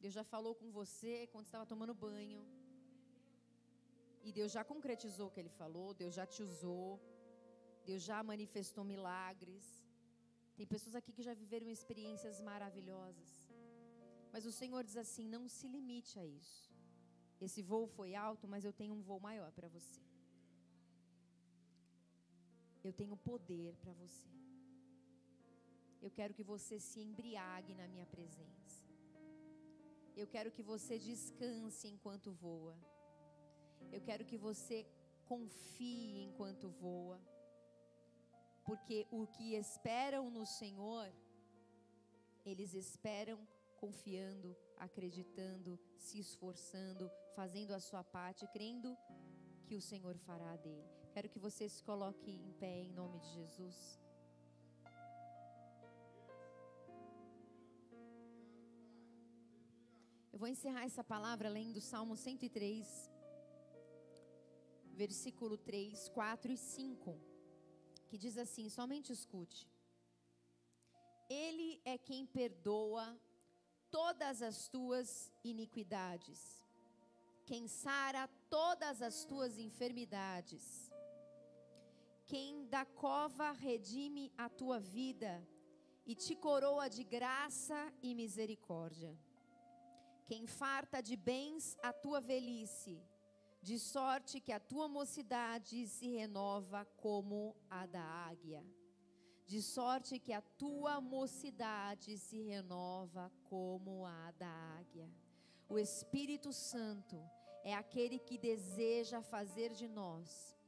Deus 0.01 0.15
já 0.19 0.25
falou 0.25 0.55
com 0.55 0.71
você 0.71 1.27
quando 1.33 1.47
estava 1.47 1.67
tomando 1.67 1.95
banho. 1.95 2.43
E 4.29 4.33
Deus 4.39 4.51
já 4.57 4.63
concretizou 4.73 5.27
o 5.29 5.33
que 5.35 5.41
Ele 5.43 5.55
falou, 5.61 5.89
Deus 6.03 6.15
já 6.19 6.27
te 6.33 6.41
usou, 6.49 6.89
Deus 7.89 8.03
já 8.09 8.19
manifestou 8.33 8.85
milagres. 8.95 9.67
Tem 10.57 10.67
pessoas 10.75 10.95
aqui 10.99 11.13
que 11.17 11.27
já 11.29 11.35
viveram 11.43 11.69
experiências 11.77 12.39
maravilhosas. 12.49 13.31
Mas 14.33 14.45
o 14.51 14.53
Senhor 14.61 14.83
diz 14.89 14.99
assim: 15.05 15.25
não 15.37 15.45
se 15.57 15.67
limite 15.77 16.15
a 16.25 16.27
isso. 16.41 16.65
Esse 17.47 17.63
voo 17.71 17.87
foi 17.97 18.11
alto, 18.29 18.47
mas 18.53 18.65
eu 18.69 18.75
tenho 18.81 18.95
um 18.99 19.03
voo 19.09 19.21
maior 19.29 19.51
para 19.59 19.69
você. 19.77 20.03
Eu 22.89 22.93
tenho 23.01 23.17
poder 23.31 23.73
para 23.83 23.95
você. 24.03 24.29
Eu 26.05 26.11
quero 26.19 26.35
que 26.35 26.45
você 26.53 26.77
se 26.91 27.01
embriague 27.07 27.75
na 27.81 27.89
minha 27.95 28.07
presença. 28.15 28.85
Eu 30.21 30.27
quero 30.35 30.51
que 30.57 30.63
você 30.73 30.95
descanse 30.99 31.87
enquanto 31.95 32.39
voa. 32.47 32.77
Eu 33.93 34.01
quero 34.01 34.25
que 34.25 34.37
você 34.37 34.87
confie 35.27 36.25
enquanto 36.25 36.69
voa. 36.69 37.21
Porque 38.65 39.07
o 39.11 39.27
que 39.27 39.55
esperam 39.55 40.31
no 40.31 40.45
Senhor, 40.45 41.11
eles 42.45 42.75
esperam 42.75 43.39
confiando, 43.77 44.57
acreditando, 44.77 45.79
se 45.97 46.19
esforçando, 46.19 47.11
fazendo 47.35 47.73
a 47.73 47.81
sua 47.81 48.03
parte, 48.03 48.47
crendo 48.49 48.97
que 49.67 49.77
o 49.77 49.81
Senhor 49.81 50.17
fará 50.19 50.57
dele. 50.57 50.85
Quero 51.13 51.29
que 51.29 51.39
você 51.39 51.69
se 51.69 51.83
coloque 51.83 52.31
em 52.31 52.53
pé 52.53 52.83
em 52.83 52.93
nome 52.93 53.19
de 53.21 53.29
Jesus. 53.35 53.99
Eu 60.33 60.39
vou 60.39 60.49
encerrar 60.49 60.85
essa 60.85 61.03
palavra 61.03 61.49
lendo 61.49 61.81
Salmo 61.81 62.17
103, 62.17 63.11
versículo 65.03 65.57
3, 65.57 66.09
4 66.11 66.53
e 66.53 66.57
5, 66.57 67.19
que 68.09 68.19
diz 68.25 68.37
assim: 68.45 68.69
somente 68.79 69.11
escute. 69.19 69.61
Ele 71.47 71.71
é 71.85 71.97
quem 71.99 72.23
perdoa 72.39 73.07
todas 73.91 74.43
as 74.51 74.69
tuas 74.69 75.11
iniquidades 75.53 76.41
quem 77.49 77.67
sara 77.67 78.29
todas 78.51 79.01
as 79.01 79.25
tuas 79.25 79.59
enfermidades, 79.59 80.93
quem 82.27 82.67
da 82.67 82.85
cova 82.85 83.53
redime 83.53 84.31
a 84.37 84.51
tua 84.51 84.79
vida 84.79 85.33
e 86.05 86.15
te 86.15 86.37
coroa 86.37 86.91
de 86.91 87.03
graça 87.03 87.91
e 88.03 88.15
misericórdia, 88.15 89.19
quem 90.27 90.47
farta 90.47 91.01
de 91.01 91.17
bens 91.17 91.75
a 91.83 91.91
tua 91.91 92.21
velhice, 92.21 93.01
de 93.61 93.79
sorte 93.79 94.41
que 94.41 94.53
a 94.53 94.61
tua 94.61 94.89
mocidade 94.89 95.87
se 95.87 96.09
renova 96.09 96.85
como 96.97 97.57
a 97.69 97.87
da 97.87 98.03
águia. 98.03 98.65
De 99.47 99.63
sorte 99.63 100.19
que 100.19 100.33
a 100.33 100.43
tua 100.43 101.01
mocidade 101.01 102.19
se 102.19 102.43
renova 102.43 103.33
como 103.45 104.05
a 104.07 104.31
da 104.33 104.51
águia. 104.79 105.11
O 105.69 105.79
Espírito 105.79 106.53
Santo 106.53 107.19
é 107.65 107.75
aquele 107.75 108.19
que 108.19 108.39
deseja 108.39 109.23
fazer 109.23 109.73
de 109.73 109.89
nós 109.89 110.59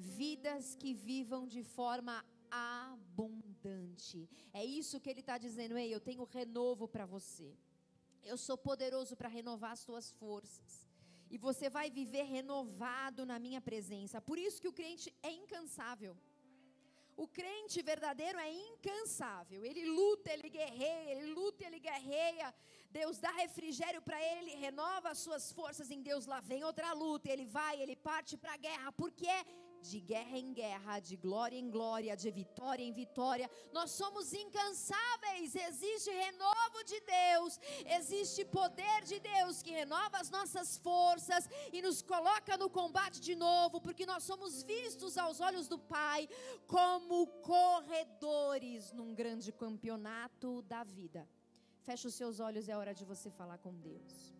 vidas 0.00 0.74
que 0.74 0.94
vivam 0.94 1.46
de 1.46 1.62
forma 1.62 2.24
abundante. 2.50 4.28
É 4.52 4.64
isso 4.64 4.98
que 4.98 5.10
ele 5.10 5.20
está 5.20 5.36
dizendo. 5.36 5.76
Ei, 5.76 5.94
eu 5.94 6.00
tenho 6.00 6.24
renovo 6.24 6.88
para 6.88 7.04
você. 7.04 7.54
Eu 8.22 8.36
sou 8.36 8.56
poderoso 8.56 9.14
para 9.16 9.28
renovar 9.28 9.72
as 9.72 9.84
tuas 9.84 10.10
forças. 10.10 10.89
E 11.30 11.38
você 11.38 11.70
vai 11.70 11.88
viver 11.90 12.24
renovado 12.36 13.24
na 13.24 13.38
minha 13.38 13.60
presença. 13.60 14.20
Por 14.20 14.38
isso 14.38 14.60
que 14.60 14.68
o 14.68 14.72
crente 14.80 15.14
é 15.22 15.30
incansável. 15.30 16.16
O 17.16 17.26
crente 17.28 17.82
verdadeiro 17.82 18.38
é 18.38 18.50
incansável. 18.50 19.64
Ele 19.64 19.84
luta, 19.84 20.32
ele 20.32 20.48
guerreia, 20.48 21.12
ele 21.14 21.26
luta, 21.38 21.64
ele 21.66 21.78
guerreia. 21.78 22.48
Deus 22.90 23.18
dá 23.18 23.30
refrigério 23.30 24.00
para 24.02 24.18
ele, 24.28 24.50
ele 24.50 24.60
renova 24.66 25.10
as 25.10 25.18
suas 25.18 25.52
forças 25.52 25.90
em 25.90 26.02
Deus. 26.08 26.26
Lá 26.26 26.40
vem 26.40 26.64
outra 26.64 26.92
luta, 26.92 27.30
ele 27.30 27.44
vai, 27.44 27.80
ele 27.82 27.94
parte 27.94 28.36
para 28.36 28.54
a 28.54 28.62
guerra, 28.66 28.90
porque 28.92 29.26
é 29.26 29.44
de 29.82 30.00
guerra 30.00 30.38
em 30.38 30.52
guerra, 30.52 31.00
de 31.00 31.16
glória 31.16 31.58
em 31.58 31.70
glória, 31.70 32.16
de 32.16 32.30
vitória 32.30 32.82
em 32.82 32.92
vitória. 32.92 33.50
Nós 33.72 33.90
somos 33.90 34.32
incansáveis. 34.32 35.54
Existe 35.54 36.10
renovo 36.10 36.84
de 36.84 37.00
Deus, 37.00 37.58
existe 37.98 38.44
poder 38.44 39.02
de 39.04 39.18
Deus 39.20 39.62
que 39.62 39.70
renova 39.70 40.18
as 40.18 40.30
nossas 40.30 40.78
forças 40.78 41.48
e 41.72 41.82
nos 41.82 42.02
coloca 42.02 42.56
no 42.56 42.70
combate 42.70 43.20
de 43.20 43.34
novo, 43.34 43.80
porque 43.80 44.06
nós 44.06 44.24
somos 44.24 44.62
vistos 44.62 45.16
aos 45.16 45.40
olhos 45.40 45.68
do 45.68 45.78
Pai 45.78 46.28
como 46.66 47.26
corredores 47.42 48.92
num 48.92 49.14
grande 49.14 49.52
campeonato 49.52 50.62
da 50.62 50.84
vida. 50.84 51.28
Feche 51.82 52.06
os 52.06 52.14
seus 52.14 52.40
olhos, 52.40 52.68
é 52.68 52.76
hora 52.76 52.94
de 52.94 53.04
você 53.04 53.30
falar 53.30 53.58
com 53.58 53.74
Deus. 53.74 54.39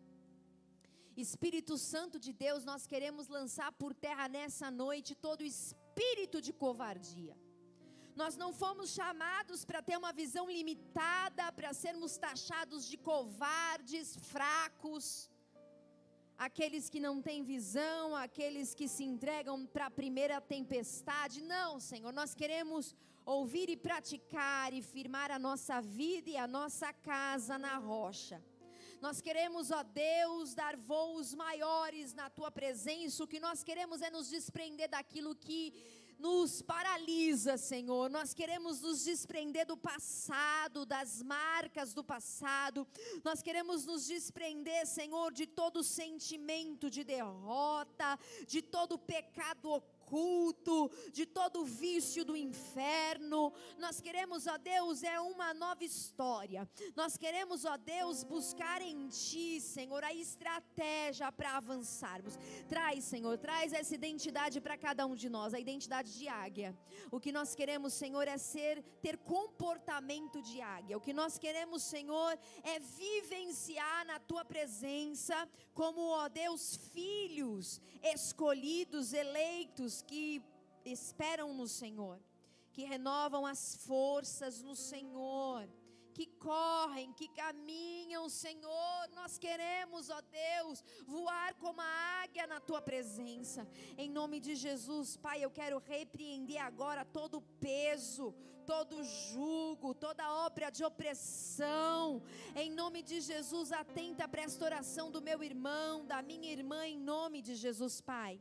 Espírito 1.21 1.77
Santo 1.93 2.19
de 2.19 2.33
Deus, 2.33 2.65
nós 2.71 2.87
queremos 2.93 3.29
lançar 3.29 3.71
por 3.73 3.93
terra 4.07 4.27
nessa 4.37 4.69
noite 4.71 5.15
todo 5.15 5.51
espírito 5.55 6.41
de 6.47 6.53
covardia. 6.53 7.37
Nós 8.21 8.37
não 8.43 8.51
fomos 8.53 8.91
chamados 8.91 9.65
para 9.65 9.83
ter 9.89 9.97
uma 9.97 10.13
visão 10.13 10.45
limitada, 10.51 11.53
para 11.59 11.73
sermos 11.73 12.17
taxados 12.17 12.89
de 12.91 12.97
covardes, 13.11 14.17
fracos, 14.33 15.31
aqueles 16.47 16.89
que 16.93 17.01
não 17.07 17.17
têm 17.21 17.43
visão, 17.43 18.17
aqueles 18.17 18.75
que 18.75 18.89
se 18.89 19.05
entregam 19.05 19.67
para 19.67 19.87
a 19.87 19.97
primeira 20.03 20.41
tempestade. 20.41 21.43
Não, 21.43 21.79
Senhor, 21.79 22.13
nós 22.13 22.35
queremos 22.35 22.95
ouvir 23.25 23.69
e 23.69 23.77
praticar 23.77 24.73
e 24.73 24.83
firmar 24.83 25.31
a 25.31 25.39
nossa 25.39 25.81
vida 25.81 26.31
e 26.31 26.37
a 26.37 26.49
nossa 26.49 26.93
casa 26.93 27.59
na 27.59 27.77
rocha. 27.77 28.43
Nós 29.01 29.21
queremos, 29.21 29.71
ó 29.71 29.83
Deus, 29.83 30.55
dar 30.55 30.77
voos 30.77 31.35
maiores 31.35 32.13
na 32.13 32.29
tua 32.29 32.51
presença. 32.51 33.25
O 33.25 33.27
que 33.27 33.41
nós 33.41 33.65
queremos 33.65 34.03
é 34.03 34.11
nos 34.11 34.29
desprender 34.29 34.91
daquilo 34.91 35.35
que 35.35 35.73
nos 36.19 36.61
paralisa 36.61 37.57
Senhor. 37.57 38.11
Nós 38.11 38.35
queremos 38.35 38.83
nos 38.83 39.05
desprender 39.05 39.67
do 39.67 39.77
passado, 39.77 40.85
das 40.85 41.23
marcas 41.23 41.95
do 41.95 42.05
passado. 42.05 42.87
Nós 43.25 43.41
queremos 43.43 43.87
nos 43.87 44.07
desprender, 44.07 44.87
Senhor, 44.87 45.33
de 45.33 45.47
todo 45.47 45.83
sentimento 45.83 46.91
de 46.91 47.03
derrota, 47.03 48.19
de 48.47 48.61
todo 48.61 48.99
pecado 48.99 49.71
oculto 49.71 50.00
culto, 50.11 50.91
de 51.13 51.25
todo 51.25 51.65
vício 51.65 52.25
do 52.25 52.37
inferno. 52.37 53.53
Nós 53.79 54.01
queremos, 54.01 54.49
ó 54.49 54.59
Deus, 54.59 55.05
é 55.05 55.21
uma 55.21 55.55
nova 55.55 55.85
história. 55.85 56.69
Nós 56.97 57.17
queremos, 57.17 57.65
ó 57.65 57.77
Deus, 57.77 58.25
buscar 58.25 58.83
em 58.83 59.09
Ti, 59.09 59.61
Senhor, 59.61 60.03
a 60.03 60.13
estratégia 60.13 61.31
para 61.31 61.57
avançarmos. 61.57 62.37
Traz, 62.69 63.05
Senhor, 63.05 63.39
traz 63.39 63.73
essa 63.73 63.95
identidade 63.95 64.61
para 64.61 64.77
cada 64.77 65.07
um 65.07 65.15
de 65.15 65.29
nós, 65.29 65.55
a 65.55 65.61
identidade 65.61 66.19
de 66.19 66.27
águia. 66.27 66.77
O 67.11 67.21
que 67.21 67.31
nós 67.31 67.55
queremos, 67.55 67.93
Senhor, 67.95 68.27
é 68.27 68.37
ser, 68.37 68.83
ter 69.01 69.17
comportamento 69.19 70.43
de 70.43 70.61
águia. 70.61 70.97
O 70.97 71.01
que 71.01 71.13
nós 71.13 71.39
queremos, 71.39 71.85
Senhor, 71.85 72.37
é 72.65 72.81
vivenciar 72.81 74.05
na 74.07 74.19
Tua 74.19 74.45
presença 74.45 75.49
como, 75.73 76.01
ó 76.01 76.29
Deus, 76.29 76.77
filhos 76.93 77.81
escolhidos, 78.03 79.13
eleitos, 79.13 80.00
que 80.01 80.43
esperam 80.85 81.53
no 81.55 81.67
Senhor, 81.67 82.19
que 82.73 82.85
renovam 82.85 83.47
as 83.47 83.77
forças 83.77 84.63
no 84.63 84.75
Senhor, 84.75 85.69
que 86.13 86.27
correm, 86.27 87.13
que 87.13 87.29
caminham, 87.29 88.29
Senhor. 88.29 89.09
Nós 89.15 89.39
queremos, 89.39 90.11
ó 90.11 90.21
Deus, 90.21 90.85
voar 91.07 91.55
como 91.55 91.81
a 91.81 92.23
águia 92.23 92.47
na 92.47 92.61
tua 92.61 92.83
presença. 92.83 93.67
Em 93.97 94.11
nome 94.11 94.41
de 94.41 94.55
Jesus, 94.55 95.17
Pai, 95.17 95.45
eu 95.45 95.51
quero 95.51 95.79
repreender 95.79 96.61
agora 96.61 97.05
todo 97.05 97.39
o 97.39 97.43
peso, 97.43 98.35
todo 98.67 99.03
jugo, 99.03 99.95
toda 99.95 100.33
obra 100.47 100.71
de 100.71 100.85
opressão. 100.85 102.23
Em 102.55 102.71
nome 102.71 103.03
de 103.03 103.21
Jesus, 103.21 103.73
atenta 103.73 104.29
para 104.29 104.43
esta 104.43 104.65
oração 104.65 105.11
do 105.11 105.23
meu 105.23 105.43
irmão, 105.43 106.05
da 106.05 106.23
minha 106.23 106.53
irmã, 106.53 106.87
em 106.87 106.99
nome 106.99 107.41
de 107.43 107.55
Jesus, 107.55 108.01
Pai. 108.01 108.41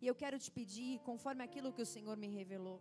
E 0.00 0.06
eu 0.06 0.14
quero 0.14 0.38
te 0.38 0.50
pedir, 0.50 1.00
conforme 1.00 1.42
aquilo 1.42 1.72
que 1.72 1.82
o 1.82 1.86
Senhor 1.86 2.16
me 2.16 2.28
revelou, 2.28 2.80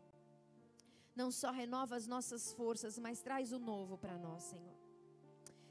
não 1.15 1.31
só 1.31 1.49
renova 1.51 1.95
as 1.95 2.07
nossas 2.07 2.51
forças, 2.53 2.99
mas 2.99 3.21
traz 3.21 3.51
o 3.53 3.59
novo 3.59 3.97
para 3.97 4.17
nós, 4.17 4.43
Senhor. 4.43 4.75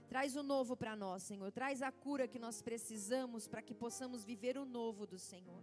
Traz 0.09 0.37
o 0.37 0.43
novo 0.43 0.77
para 0.77 0.95
nós, 0.95 1.23
Senhor. 1.23 1.51
Traz 1.53 1.83
a 1.83 1.91
cura 1.91 2.29
que 2.29 2.39
nós 2.39 2.63
precisamos 2.63 3.47
para 3.47 3.61
que 3.61 3.75
possamos 3.75 4.25
viver 4.25 4.57
o 4.57 4.65
novo 4.65 5.07
do 5.07 5.19
Senhor. 5.19 5.63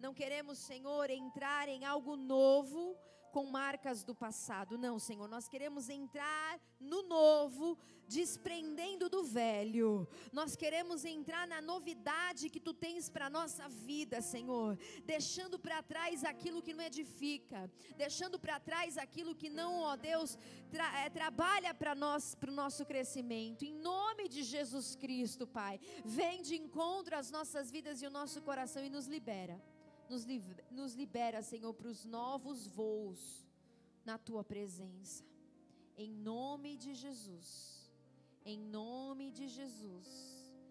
Não 0.00 0.14
queremos, 0.14 0.58
Senhor, 0.58 1.10
entrar 1.10 1.68
em 1.68 1.84
algo 1.84 2.16
novo 2.16 2.96
com 3.32 3.46
marcas 3.46 4.04
do 4.04 4.14
passado. 4.14 4.78
Não, 4.78 4.98
Senhor, 4.98 5.28
nós 5.28 5.48
queremos 5.48 5.88
entrar 5.88 6.60
no 6.80 7.02
novo, 7.02 7.78
desprendendo 8.06 9.08
do 9.08 9.22
velho. 9.22 10.08
Nós 10.32 10.56
queremos 10.56 11.04
entrar 11.04 11.46
na 11.46 11.60
novidade 11.60 12.50
que 12.50 12.60
tu 12.60 12.72
tens 12.72 13.08
para 13.08 13.28
nossa 13.30 13.68
vida, 13.68 14.20
Senhor, 14.20 14.78
deixando 15.04 15.58
para 15.58 15.82
trás 15.82 16.24
aquilo 16.24 16.62
que 16.62 16.74
não 16.74 16.84
edifica, 16.84 17.70
deixando 17.96 18.38
para 18.38 18.58
trás 18.58 18.96
aquilo 18.96 19.34
que 19.34 19.50
não, 19.50 19.80
ó 19.80 19.96
Deus, 19.96 20.38
tra 20.70 20.88
é, 21.00 21.10
trabalha 21.10 21.74
para 21.74 21.94
nós, 21.94 22.34
para 22.34 22.50
o 22.50 22.54
nosso 22.54 22.84
crescimento. 22.86 23.64
Em 23.64 23.74
nome 23.74 24.28
de 24.28 24.42
Jesus 24.42 24.94
Cristo, 24.96 25.46
Pai, 25.46 25.78
vem 26.04 26.42
de 26.42 26.56
encontro 26.56 27.16
às 27.16 27.30
nossas 27.30 27.70
vidas 27.70 28.00
e 28.00 28.06
o 28.06 28.10
nosso 28.10 28.40
coração 28.42 28.84
e 28.84 28.90
nos 28.90 29.06
libera. 29.06 29.60
Nos, 30.08 30.26
nos 30.70 30.94
libera, 30.94 31.42
Senhor, 31.42 31.72
para 31.74 31.88
os 31.88 32.04
novos 32.04 32.66
voos 32.66 33.46
na 34.04 34.16
tua 34.16 34.42
presença. 34.42 35.24
Em 35.96 36.10
nome 36.10 36.76
de 36.76 36.94
Jesus. 36.94 37.90
Em 38.44 38.58
nome 38.58 39.30
de 39.30 39.48
Jesus. 39.48 40.37